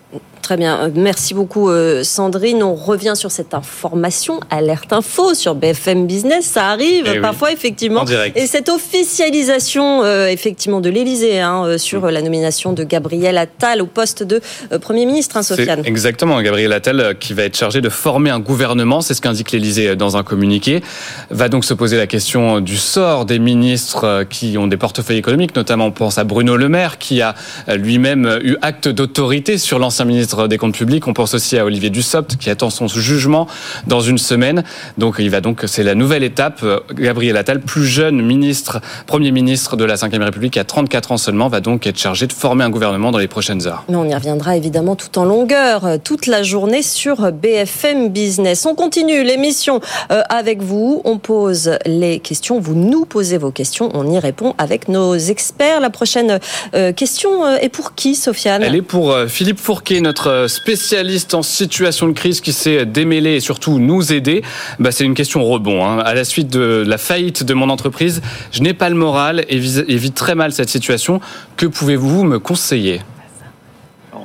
[0.46, 0.78] Très bien.
[0.78, 2.62] Euh, merci beaucoup, euh, Sandrine.
[2.62, 6.44] On revient sur cette information, alerte info sur BFM Business.
[6.44, 8.04] Ça arrive eh parfois, effectivement.
[8.36, 12.10] Et cette officialisation, euh, effectivement, de l'Élysée hein, sur mm.
[12.10, 14.40] la nomination de Gabriel Attal au poste de
[14.80, 15.82] Premier ministre, hein, Sofiane.
[15.84, 16.40] Exactement.
[16.40, 20.16] Gabriel Attal, qui va être chargé de former un gouvernement, c'est ce qu'indique l'Élysée dans
[20.16, 20.80] un communiqué,
[21.30, 25.56] va donc se poser la question du sort des ministres qui ont des portefeuilles économiques,
[25.56, 27.34] notamment on pense à Bruno Le Maire, qui a
[27.74, 31.06] lui-même eu acte d'autorité sur l'ancien ministre des Comptes Publics.
[31.08, 33.46] On pense aussi à Olivier Dussopt qui attend son jugement
[33.86, 34.64] dans une semaine.
[34.98, 36.64] Donc il va donc, c'est la nouvelle étape.
[36.92, 41.48] Gabriel Attal, plus jeune ministre, premier ministre de la Ve République à 34 ans seulement,
[41.48, 43.84] va donc être chargé de former un gouvernement dans les prochaines heures.
[43.88, 48.66] On y reviendra évidemment tout en longueur, euh, toute la journée sur BFM Business.
[48.66, 49.80] On continue l'émission
[50.10, 51.00] euh, avec vous.
[51.04, 52.60] On pose les questions.
[52.60, 53.90] Vous nous posez vos questions.
[53.94, 55.80] On y répond avec nos experts.
[55.80, 56.38] La prochaine
[56.74, 58.62] euh, question est pour qui, Sofiane?
[58.62, 63.36] Elle est pour Philippe Fourquet, notre notre spécialiste en situation de crise qui s'est démêlé
[63.36, 64.42] et surtout nous aider,
[64.78, 65.84] bah, c'est une question rebond.
[65.84, 65.98] Hein.
[65.98, 68.22] À la suite de la faillite de mon entreprise,
[68.52, 71.20] je n'ai pas le moral et vis très mal cette situation.
[71.56, 73.00] Que pouvez-vous me conseiller?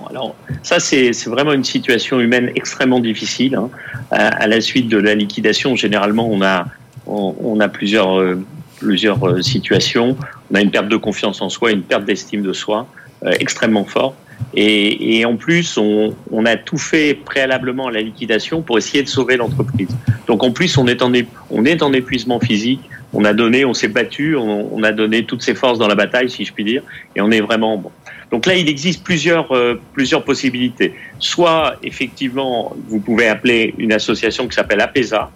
[0.09, 3.55] Alors, ça, c'est vraiment une situation humaine extrêmement difficile.
[3.55, 3.69] Hein.
[4.11, 8.43] À, la suite de la liquidation, généralement, on a, plusieurs, euh,
[8.83, 10.17] euh, situations.
[10.51, 12.87] On a une perte de confiance en soi, une perte d'estime de soi
[13.23, 14.15] euh, extrêmement forte.
[14.53, 19.03] Et, et, en plus, on, on, a tout fait préalablement à la liquidation pour essayer
[19.03, 19.89] de sauver l'entreprise.
[20.27, 21.11] Donc en plus, on est en,
[21.49, 22.81] on est en épuisement physique,
[23.13, 26.29] on a donné, on s'est battu, on, a donné toutes ses forces dans la bataille,
[26.29, 26.83] si je puis dire,
[27.15, 27.91] et on est vraiment bon.
[28.31, 30.93] Donc là, il existe plusieurs euh, plusieurs possibilités.
[31.19, 35.29] Soit effectivement, vous pouvez appeler une association qui s'appelle APESA.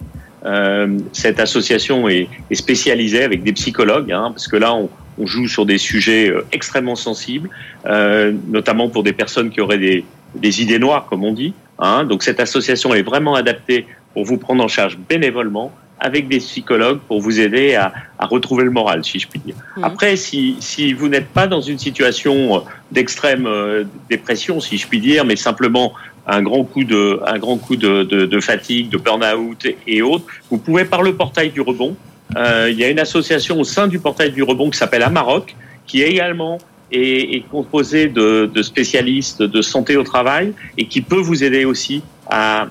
[0.45, 5.26] Euh, cette association est, est, spécialisée avec des psychologues, hein, parce que là, on, on,
[5.26, 7.49] joue sur des sujets euh, extrêmement sensibles,
[7.86, 10.05] euh, notamment pour des personnes qui auraient des,
[10.36, 11.53] des idées noires, comme on dit.
[11.80, 12.03] Hein.
[12.05, 16.99] Donc cette association est vraiment adaptée pour vous prendre en charge bénévolement avec des psychologues
[17.07, 19.55] pour vous aider à, à retrouver le moral, si je puis dire.
[19.78, 19.84] Mmh.
[19.84, 24.99] Après, si, si vous n'êtes pas dans une situation d'extrême euh, dépression, si je puis
[24.99, 25.93] dire, mais simplement
[26.28, 30.26] un grand coup de, un grand coup de, de, de fatigue, de burn-out et autres,
[30.49, 31.95] vous pouvez par le portail du rebond.
[32.36, 35.56] Euh, il y a une association au sein du portail du rebond qui s'appelle Amarok,
[35.86, 36.58] qui est également
[36.92, 42.04] est, est composée de, spécialistes de santé au travail et qui peut vous aider aussi
[42.30, 42.68] à,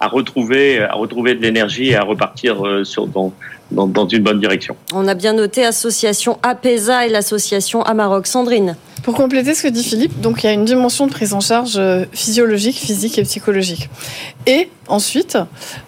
[0.00, 2.82] retrouver, à retrouver de l'énergie et à repartir euh,
[3.12, 3.32] dans,
[3.70, 4.76] dans, une bonne direction.
[4.94, 8.26] On a bien noté association APESA et l'association Amarok.
[8.26, 11.34] Sandrine pour compléter ce que dit Philippe, donc il y a une dimension de prise
[11.34, 13.88] en charge euh, physiologique, physique et psychologique.
[14.46, 15.36] Et ensuite,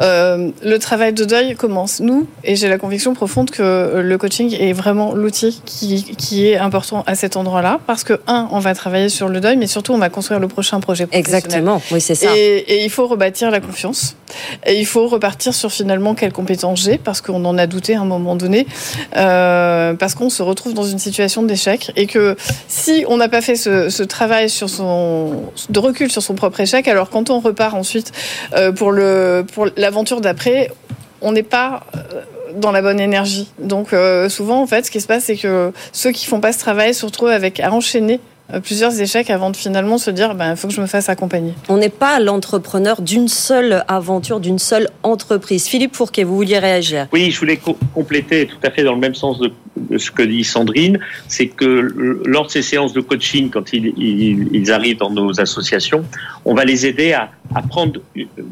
[0.00, 2.00] euh, le travail de deuil commence.
[2.00, 6.58] Nous, et j'ai la conviction profonde que le coaching est vraiment l'outil qui, qui, est
[6.58, 9.92] important à cet endroit-là, parce que, un, on va travailler sur le deuil, mais surtout,
[9.92, 12.36] on va construire le prochain projet Exactement, oui, c'est ça.
[12.36, 14.16] Et, et, il faut rebâtir la confiance.
[14.66, 18.00] Et il faut repartir sur finalement quelles compétences j'ai, parce qu'on en a douté à
[18.00, 18.66] un moment donné,
[19.16, 22.36] euh, parce qu'on se retrouve dans une situation d'échec, et que
[22.68, 27.30] si on n'a pas fait ce, travail de recul sur son propre échec, alors quand
[27.30, 28.12] on repart ensuite
[28.54, 28.92] euh, pour
[29.76, 30.70] l'aventure d'après,
[31.20, 32.22] on n'est pas euh,
[32.56, 33.50] dans la bonne énergie.
[33.58, 36.52] Donc euh, souvent, en fait, ce qui se passe, c'est que ceux qui font pas
[36.52, 38.20] ce travail se retrouvent avec à enchaîner
[38.58, 41.54] plusieurs échecs avant de finalement se dire il ben, faut que je me fasse accompagner.
[41.68, 45.66] On n'est pas l'entrepreneur d'une seule aventure, d'une seule entreprise.
[45.66, 49.00] Philippe Fourquet, vous vouliez réagir Oui, je voulais co compléter tout à fait dans le
[49.00, 50.98] même sens de, de ce que dit Sandrine
[51.28, 51.66] c'est que
[52.26, 56.04] lors de ces séances de coaching, quand ils, ils, ils, arrivent dans nos associations,
[56.44, 58.00] on va les aider à, à, prendre,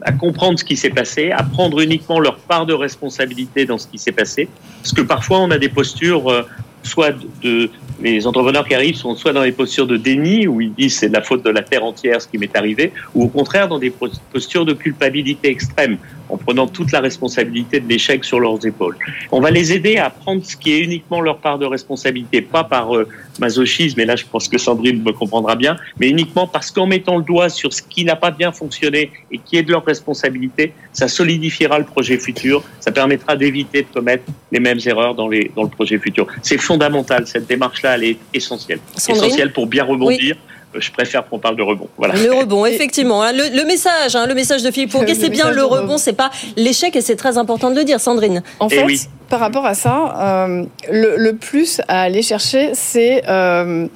[0.02, 3.86] à comprendre ce qui s'est passé, à prendre uniquement leur part de responsabilité dans ce
[3.86, 4.48] qui s'est passé.
[4.82, 6.42] Parce que parfois, on a des postures euh,
[6.82, 7.70] soit de,
[8.00, 11.08] les entrepreneurs qui arrivent sont soit dans des postures de déni où ils disent c'est
[11.08, 13.92] la faute de la terre entière ce qui m'est arrivé, ou au contraire dans des
[14.32, 15.98] postures de culpabilité extrême
[16.28, 18.96] en prenant toute la responsabilité de l'échec sur leurs épaules.
[19.32, 22.64] On va les aider à prendre ce qui est uniquement leur part de responsabilité, pas
[22.64, 23.08] par euh,
[23.38, 27.16] masochisme, et là je pense que Sandrine me comprendra bien, mais uniquement parce qu'en mettant
[27.16, 30.72] le doigt sur ce qui n'a pas bien fonctionné et qui est de leur responsabilité,
[30.92, 35.50] ça solidifiera le projet futur, ça permettra d'éviter de commettre les mêmes erreurs dans, les,
[35.54, 36.26] dans le projet futur.
[36.42, 38.80] C'est fondamental, cette démarche-là, elle est essentielle.
[38.96, 40.36] Sandrine essentielle pour bien rebondir.
[40.36, 41.88] Oui je préfère qu'on parle de rebond.
[41.96, 42.14] Voilà.
[42.14, 43.22] Le rebond, effectivement.
[43.22, 43.32] Hein.
[43.32, 46.30] Le, le message, hein, le message de Philippe Fourquet, c'est bien le rebond, c'est pas
[46.56, 48.42] l'échec, et c'est très important de le dire, Sandrine.
[48.60, 49.00] En fait, oui.
[49.28, 53.86] par rapport à ça, euh, le, le, plus à aller chercher, c'est euh,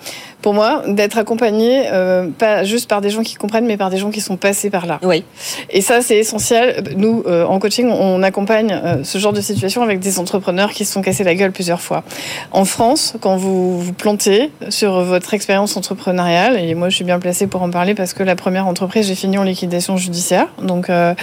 [0.43, 3.97] pour moi, d'être accompagné euh, pas juste par des gens qui comprennent, mais par des
[3.97, 4.99] gens qui sont passés par là.
[5.03, 5.25] Oui.
[5.71, 6.83] Et ça, c'est essentiel.
[6.97, 10.85] Nous, euh, en coaching, on accompagne euh, ce genre de situation avec des entrepreneurs qui
[10.85, 12.03] se sont cassés la gueule plusieurs fois.
[12.51, 17.21] En France, quand vous vous plantez sur votre expérience entrepreneuriale, et moi, je suis bien
[17.21, 20.49] placée pour en parler parce que la première entreprise, j'ai fini en liquidation judiciaire.
[20.61, 21.15] Donc, euh,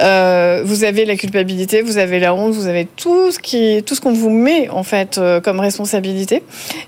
[0.00, 3.96] euh, vous avez la culpabilité, vous avez la honte, vous avez tout ce qui, tout
[3.96, 6.44] ce qu'on vous met en fait comme responsabilité.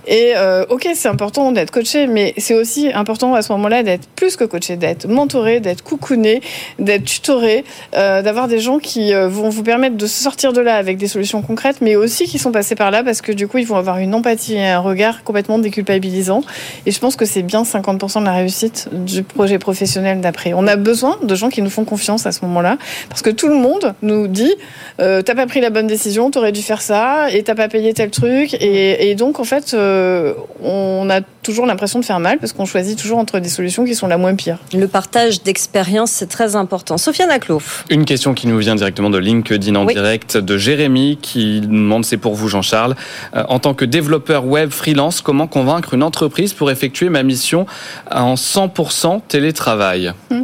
[0.06, 0.34] Et
[0.68, 4.44] ok, c'est important d'être coaché, mais c'est aussi important à ce moment-là d'être plus que
[4.44, 6.40] coaché, d'être mentoré, d'être coucouné,
[6.78, 7.64] d'être tutoré,
[7.96, 11.08] euh, d'avoir des gens qui euh, vont vous permettre de sortir de là avec des
[11.08, 13.76] solutions concrètes, mais aussi qui sont passés par là parce que du coup, ils vont
[13.76, 16.42] avoir une empathie et un regard complètement déculpabilisant.
[16.86, 20.52] Et je pense que c'est bien 50% de la réussite du projet professionnel d'après.
[20.54, 22.78] On a besoin de gens qui nous font confiance à ce moment-là,
[23.08, 24.54] parce que tout le monde nous dit
[25.00, 27.92] euh, t'as pas pris la bonne décision, t'aurais dû faire ça, et t'as pas payé
[27.94, 32.52] tel truc, et, donc en fait, euh, on a toujours l'impression de faire mal parce
[32.52, 34.58] qu'on choisit toujours entre des solutions qui sont la moins pire.
[34.74, 36.98] Le partage d'expérience, c'est très important.
[36.98, 37.84] Sofiane Aklouf.
[37.88, 42.16] Une question qui nous vient directement de LinkedIn en direct de Jérémy qui demande, c'est
[42.16, 42.96] pour vous Jean-Charles,
[43.34, 47.66] euh, en tant que développeur web freelance, comment convaincre une entreprise pour effectuer ma mission
[48.10, 50.12] en 100% télétravail?
[50.30, 50.42] Hmm.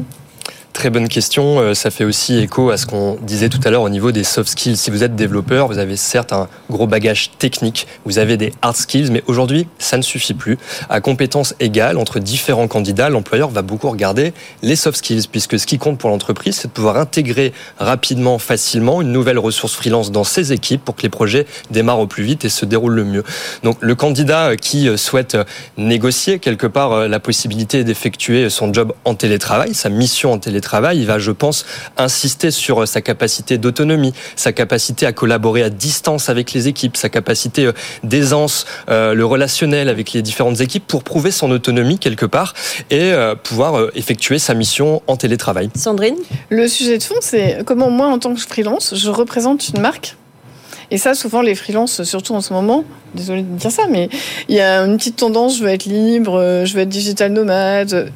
[0.83, 1.61] Très bonne question.
[1.61, 4.25] Euh, Ça fait aussi écho à ce qu'on disait tout à l'heure au niveau des
[4.25, 4.77] soft skills.
[4.77, 8.75] Si vous êtes développeur, vous avez certes un gros bagage technique, vous avez des hard
[8.75, 10.59] skills, mais aujourd'hui, ça ne suffit plus.
[10.91, 15.69] À compétences égales entre différents candidats, l'employeur va beaucoup regarder les soft skills, puisque ce
[15.69, 20.25] qui compte pour l'entreprise, c'est de pouvoir intégrer rapidement, facilement une nouvelle ressource freelance dans
[20.25, 23.23] ses équipes pour que les projets démarrent au plus vite et se déroulent le mieux.
[23.63, 25.37] Donc le candidat qui souhaite
[25.77, 30.72] négocier quelque part euh, la possibilité d'effectuer son job en télétravail, sa mission en télétravail,
[30.95, 31.65] il va, je pense,
[31.97, 37.09] insister sur sa capacité d'autonomie, sa capacité à collaborer à distance avec les équipes, sa
[37.09, 42.27] capacité euh, d'aisance, euh, le relationnel avec les différentes équipes pour prouver son autonomie quelque
[42.27, 42.55] part
[42.91, 45.71] et euh, pouvoir euh, effectuer sa mission en télétravail.
[45.75, 46.17] Sandrine?
[46.49, 50.17] Le sujet de fond, c'est comment moi, en tant que freelance, je représente une marque.
[50.91, 54.11] Et ça, souvent, les freelances, surtout en ce moment, désolé de dire ça, mais
[54.49, 57.33] il y a une petite tendance, je veux être libre, euh, je veux être digital
[57.33, 58.13] nomade.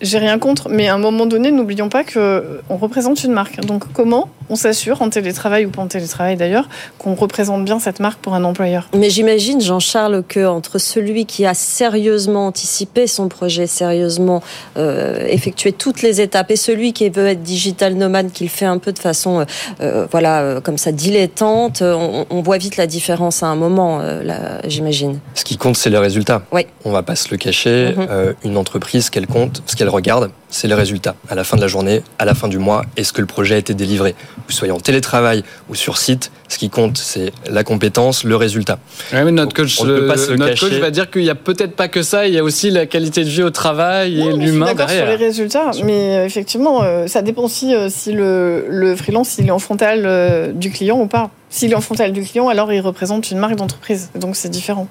[0.00, 3.60] J'ai rien contre, mais à un moment donné, n'oublions pas que on représente une marque.
[3.60, 6.68] Donc, comment on s'assure, en télétravail ou pas en télétravail d'ailleurs,
[6.98, 8.88] qu'on représente bien cette marque pour un employeur?
[8.96, 14.42] Mais j'imagine, Jean-Charles, que entre celui qui a sérieusement anticipé son projet, sérieusement
[14.76, 18.66] euh, effectué toutes les étapes, et celui qui veut être digital nomade, qui le fait
[18.66, 19.44] un peu de façon, euh,
[19.80, 24.00] euh, voilà, euh, comme ça, dilettante, on, on voit vite la différence à un moment,
[24.00, 25.20] euh, là, j'imagine.
[25.34, 26.42] Ce qui compte, c'est les résultats.
[26.52, 26.66] Oui.
[26.84, 27.94] On va pas se le cacher.
[27.96, 28.06] Mhm.
[28.10, 31.14] Euh, une entreprise, qu'elle compte, ce qu'elle regarde, c'est les résultats.
[31.28, 33.54] À la fin de la journée, à la fin du mois, est-ce que le projet
[33.54, 34.14] a été délivré?
[34.46, 38.78] Vous soyez en télétravail ou sur site, ce qui compte, c'est la compétence, le résultat.
[39.12, 42.26] Mais notre coach, euh, notre coach va dire qu'il n'y a peut-être pas que ça,
[42.26, 45.06] il y a aussi la qualité de vie au travail et l'humain d'accord sur les
[45.06, 45.18] derrière.
[45.20, 49.52] résultats, mais euh, effectivement, euh, ça dépend aussi euh, si le, le freelance il est
[49.52, 51.30] en frontal euh, du client ou pas.
[51.48, 54.88] S'il est en frontal du client, alors il représente une marque d'entreprise, donc c'est différent.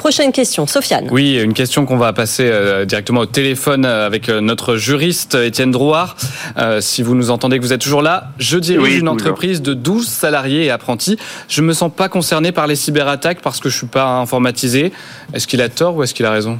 [0.00, 1.08] Prochaine question, Sofiane.
[1.10, 5.34] Oui, une question qu'on va passer euh, directement au téléphone euh, avec euh, notre juriste
[5.34, 6.16] Étienne Drouard.
[6.56, 9.12] Euh, si vous nous entendez que vous êtes toujours là, je dirige Oui, une toujours.
[9.12, 11.18] entreprise de 12 salariés et apprentis.
[11.48, 14.90] Je me sens pas concerné par les cyberattaques parce que je suis pas informatisé.
[15.34, 16.58] Est-ce qu'il a tort ou est-ce qu'il a raison?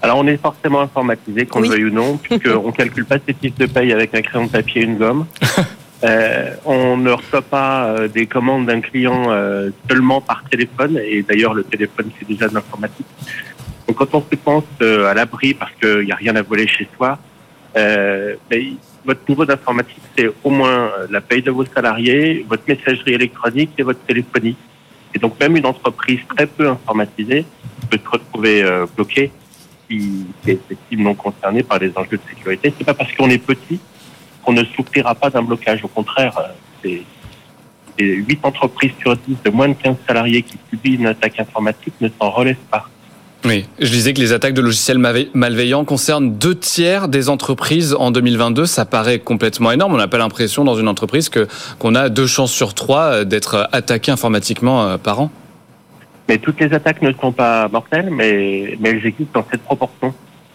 [0.00, 1.68] Alors on est forcément informatisé, qu'on Oui.
[1.70, 4.46] le veuille ou non, puisqu'on ne calcule pas ses fiches de paye avec un crayon
[4.46, 5.26] de papier et une gomme.
[6.04, 11.22] Euh, on ne reçoit pas euh, des commandes d'un client euh, seulement par téléphone, et
[11.22, 13.06] d'ailleurs le téléphone c'est déjà de l'informatique.
[13.86, 16.66] Donc quand on se pense euh, à l'abri parce qu'il n'y a rien à voler
[16.66, 17.18] chez soi,
[17.76, 18.74] euh, ben,
[19.04, 23.70] votre niveau d'informatique c'est au moins euh, la paye de vos salariés, votre messagerie électronique
[23.78, 24.56] et votre téléphonie.
[25.14, 27.44] Et donc même une entreprise très peu informatisée
[27.90, 28.64] peut se retrouver
[28.96, 29.30] bloquée
[29.88, 32.72] qui qui est effectivement concerné par les enjeux de sécurité.
[32.76, 33.78] C'est pas parce qu'on est petit
[34.44, 35.84] qu'on ne souffrira pas d'un blocage.
[35.84, 36.48] Au contraire, euh,
[36.82, 37.02] c'est
[37.98, 41.92] c'est 8 entreprises sur 10 de moins de 15 salariés qui subissent une attaque informatique
[42.00, 42.88] ne s'en relèvent pas.
[43.44, 47.92] Oui, je disais que les attaques de logiciels malve- malveillants concernent deux tiers des entreprises
[47.98, 48.64] en 2022.
[48.66, 49.92] Ça paraît complètement énorme.
[49.92, 53.24] On n'a pas l'impression dans une entreprise que qu'on a deux chances sur trois euh,
[53.24, 55.30] d'être attaqué informatiquement euh, par an.
[56.28, 60.14] Mais toutes les attaques ne sont pas mortelles, mais, mais elles existent dans cette proportion.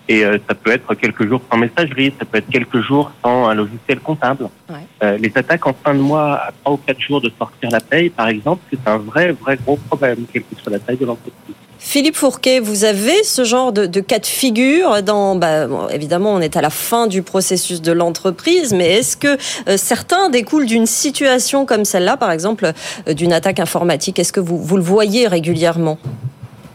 [0.10, 3.47] Et euh, ça peut être quelques jours sans messagerie, ça peut être quelques jours sans
[3.49, 4.49] un logiciel comptable.
[4.70, 4.76] Ouais.
[5.03, 7.80] Euh, les attaques en fin de mois, à trois ou quatre jours de sortir la
[7.82, 11.05] paye, par exemple, c'est un vrai, vrai gros problème, quelle que soit la taille de
[11.05, 11.55] l'entreprise.
[11.80, 16.34] Philippe Fourquet, vous avez ce genre de, de cas de figure dans, bah, bon, évidemment,
[16.34, 19.38] on est à la fin du processus de l'entreprise, mais est-ce que
[19.70, 22.72] euh, certains découlent d'une situation comme celle-là, par exemple,
[23.08, 24.20] d'une attaque informatique?
[24.20, 25.99] Est-ce que vous, vous le voyez régulièrement?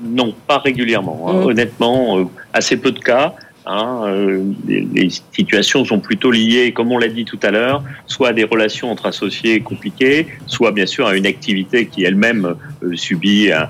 [0.03, 1.27] Non, pas régulièrement.
[1.29, 1.33] hein.
[1.35, 1.47] Mhm.
[1.47, 3.35] Honnêtement, euh, assez peu de cas.
[3.67, 4.03] hein.
[4.07, 8.29] Euh, les, les situations sont plutôt liées, comme on l'a dit tout à l'heure, soit
[8.29, 12.97] à des relations entre associés compliquées, soit bien sûr à une activité qui elle-même euh,
[12.97, 13.69] subit un,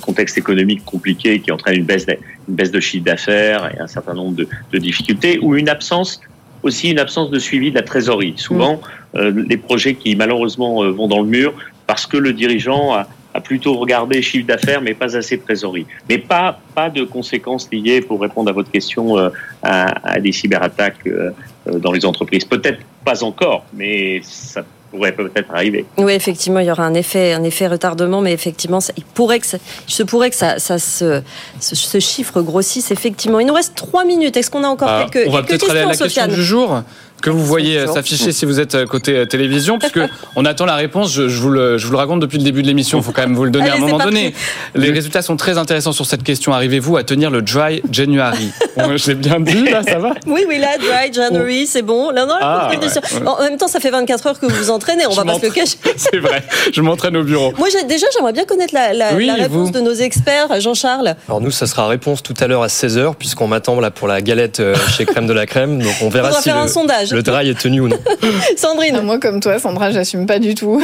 [0.00, 2.16] contexte économique compliqué qui entraîne une baisse de,
[2.48, 6.20] une baisse de chiffre d'affaires et un certain nombre de, de difficultés, ou une absence
[6.62, 8.34] aussi une absence de suivi de la trésorerie.
[8.36, 8.82] Souvent,
[9.14, 11.54] euh, les projets qui malheureusement vont dans le mur
[11.86, 15.86] parce que le dirigeant a, a plutôt regardé chiffre d'affaires mais pas assez de trésorerie.
[16.08, 19.28] Mais pas pas de conséquences liées pour répondre à votre question euh,
[19.62, 21.30] à, à des cyberattaques euh,
[21.68, 22.44] euh, dans les entreprises.
[22.44, 25.84] Peut-être pas encore, mais ça pourrait peut-être arriver.
[25.98, 29.38] Oui, effectivement, il y aura un effet, un effet retardement, mais effectivement, ça- il pourrait
[29.38, 31.22] que ça, il se pourrait que ça, ça se,
[31.60, 32.90] ce, ce chiffre grossisse.
[32.90, 34.36] Effectivement, il nous reste trois minutes.
[34.36, 36.22] Est-ce qu'on a encore Ah, quelques, on va quelques peut-être aller à la questions, question
[36.24, 36.36] Sofiane?
[36.40, 36.82] du jour.
[37.20, 40.00] Que vous voyez s'afficher si vous êtes euh, côté euh, télévision, puisque
[40.36, 41.12] on attend la réponse.
[41.12, 42.98] Je, je vous le, je vous le raconte depuis le début de l'émission.
[42.98, 44.34] Il faut quand même vous le donner Allez, à un moment donné.
[44.74, 46.52] Les résultats sont très intéressants sur cette question.
[46.52, 48.50] Arrivez-vous à tenir le dry January?
[48.76, 52.10] Bon, Je l'ai bien dit, là, ça va Oui, oui, là, dry January, c'est bon.
[52.10, 53.00] Là, non, la Ah, condition.
[53.12, 53.26] ouais, ouais.
[53.28, 55.34] En même temps, ça fait 24 heures que vous vous entraînez, on va Je pas
[55.38, 55.76] se le cacher.
[55.96, 56.42] C'est vrai.
[56.72, 57.52] Je m'entraîne au bureau.
[57.58, 60.60] Moi, déjà, j'aimerais bien connaître la, la- Oui, la et réponse vous de nos experts,
[60.60, 61.14] Jean-Charles.
[61.28, 64.20] Alors nous, ça sera réponse tout à l'heure à 16h, puisqu'on m'attend là pour la
[64.22, 65.82] galette euh, chez Crème de la Crème.
[65.82, 67.09] Donc on verra Faudra si faire le, un sondage.
[67.10, 67.98] Le dry est tenu ou non.
[68.56, 68.96] Sandrine.
[68.98, 70.82] Ah, moi, comme toi, Sandra, j'assume pas du tout.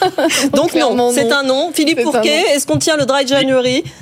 [0.52, 1.70] Donc, non, c'est un non.
[1.72, 2.12] Philippe non.
[2.22, 3.82] est-ce qu'on tient le dry January?
[3.84, 3.92] Oui,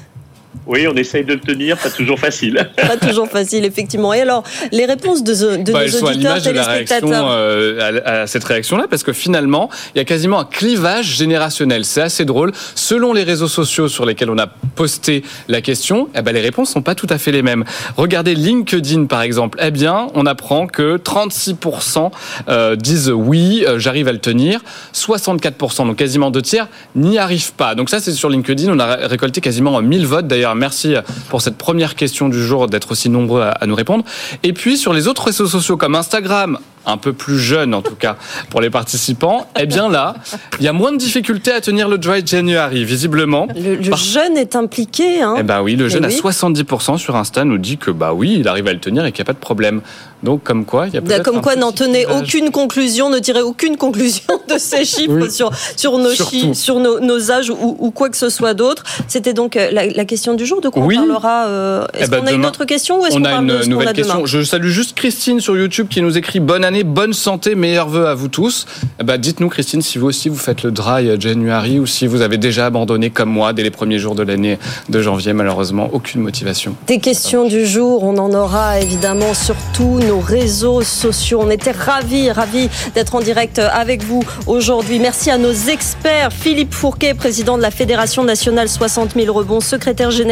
[0.67, 2.71] on essaye de le tenir, pas toujours facile.
[2.77, 4.13] Pas toujours facile, effectivement.
[4.15, 6.65] Et alors, les réponses de, de Bah, nos elles sont à auditeurs, l'image de la
[6.65, 7.31] réaction téléspectateurs.
[7.31, 11.85] euh, à, à cette réaction-là, parce que finalement, il y a quasiment un clivage générationnel.
[11.85, 12.53] C'est assez drôle.
[12.75, 16.71] Selon les réseaux sociaux sur lesquels on a posté la question, eh ben, les réponses
[16.71, 17.65] sont pas tout à fait les mêmes.
[17.97, 19.59] Regardez LinkedIn, par exemple.
[19.63, 22.11] Eh bien, on apprend que 36%
[22.49, 24.61] euh, disent oui, euh, j'arrive à le tenir.
[24.95, 27.75] 64%, donc quasiment deux tiers, n'y arrivent pas.
[27.75, 28.73] Donc ça, c'est sur LinkedIn.
[28.73, 30.27] On a ré- récolté quasiment 1000 votes.
[30.27, 30.95] D'ailleurs, merci
[31.29, 34.05] pour cette première question du jour d'être aussi nombreux à, à nous répondre.
[34.43, 37.95] Et puis sur les autres réseaux sociaux comme Instagram, un peu plus jeune en tout
[37.95, 38.17] cas
[38.51, 40.15] pour les participants, eh bien là,
[40.59, 43.47] il y a moins de difficultés à tenir le Dry January, visiblement.
[43.55, 45.23] Le, le Par- jeune est impliqué.
[45.23, 45.37] Hein.
[45.39, 46.33] eh ben oui, le jeune Eh à oui.
[46.33, 49.21] 70% sur Insta nous dit que bah oui, il arrive à le tenir et qu'il
[49.23, 49.81] n'y a pas de problème.
[50.25, 53.43] Donc comme quoi, il y a peut-être Comme quoi, n'en tenez aucune conclusion, ne tirez
[53.43, 55.31] aucune conclusion de ces chiffres Oui.
[55.31, 58.83] sur, sur, nos, chi- sur nos, nos âges ou, ou quoi que ce soit d'autre.
[59.09, 60.61] C'était donc euh, la, la question du jour.
[60.61, 60.97] De quoi Oui.
[60.99, 63.19] on parlera euh, Est-ce Eh ben, qu'on a une demain, autre question ou est-ce On
[63.21, 64.27] qu'on a de une qu'on nouvelle a demain question.
[64.27, 68.07] Je salue juste Christine sur YouTube qui nous écrit bonne année, bonne santé, meilleurs vœux
[68.07, 68.67] à vous tous.
[69.01, 72.23] Eh ben, dites-nous Christine si vous aussi vous faites le dry January ou si vous
[72.23, 75.33] avez déjà abandonné comme moi dès les premiers jours de l'année de janvier.
[75.33, 76.75] Malheureusement, aucune motivation.
[76.87, 81.41] Des questions du jour, on en aura évidemment sur tous nos réseaux sociaux.
[81.43, 84.99] On était ravis, ravis d'être en direct avec vous aujourd'hui.
[84.99, 86.33] Merci à nos experts.
[86.33, 90.32] Philippe Fourquet, président de la Fédération nationale 60 000 rebonds, secrétaire général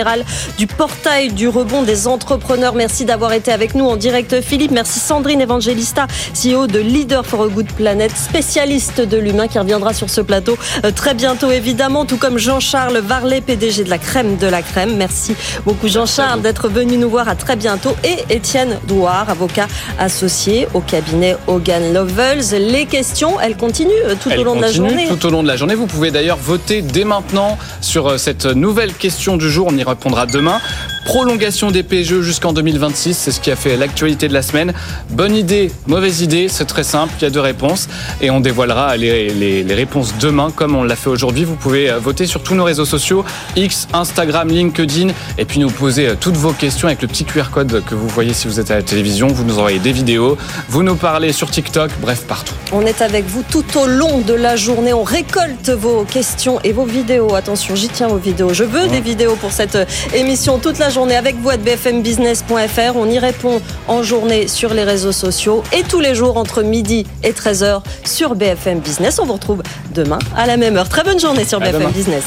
[0.59, 2.75] du portail du rebond des entrepreneurs.
[2.75, 4.71] Merci d'avoir été avec nous en direct, Philippe.
[4.71, 9.93] Merci Sandrine Evangelista, CEO de Leader for a Good Planet, spécialiste de l'humain qui reviendra
[9.93, 14.37] sur ce plateau euh, très bientôt évidemment, tout comme Jean-Charles Varlet, PDG de la crème
[14.37, 14.97] de la crème.
[14.97, 15.35] Merci
[15.65, 19.67] beaucoup Jean-Charles d'être venu nous voir à très bientôt et Étienne Douard, avocat
[19.99, 22.55] associé au cabinet Hogan Lovells.
[22.59, 25.09] Les questions, elles continuent euh, tout Elle au long de la journée.
[25.09, 25.75] Tout au long de la journée.
[25.75, 29.69] Vous pouvez d'ailleurs voter dès maintenant sur euh, cette nouvelle question du jour.
[29.71, 30.61] On y répondra demain.
[31.05, 34.73] Prolongation des PGE jusqu'en 2026, c'est ce qui a fait l'actualité de la semaine.
[35.11, 37.89] Bonne idée, mauvaise idée, c'est très simple, il y a deux réponses
[38.21, 41.45] et on dévoilera les, les- les réponses demain comme on l'a fait aujourd'hui.
[41.45, 43.25] Vous pouvez euh, voter sur tous nos réseaux sociaux,
[43.57, 47.51] X, Instagram, LinkedIn et puis nous poser euh, toutes vos questions avec le petit QR
[47.51, 49.27] code que vous voyez si vous êtes à la télévision.
[49.29, 50.37] Vous nous envoyez des vidéos,
[50.69, 52.55] vous nous parlez sur TikTok, bref partout.
[52.73, 54.93] On est avec vous tout au long de la journée.
[54.93, 57.35] On récolte vos questions et vos vidéos.
[57.35, 58.53] Attention, j'y tiens vos vidéos.
[58.53, 59.80] Je veux des vidéos pour cette
[60.15, 62.97] émission toute la journée avec vous à bfmbusiness.fr.
[62.97, 67.07] On y répond en journée sur les réseaux sociaux et tous les jours entre midi
[67.23, 69.19] et 13h sur BFM Business.
[69.19, 69.63] On vous retrouve
[69.95, 70.89] demain à la même heure.
[70.89, 71.91] Très bonne journée sur À BFM demain.
[71.91, 72.25] Business.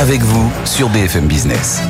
[0.00, 1.80] Avec vous sur BFM Business.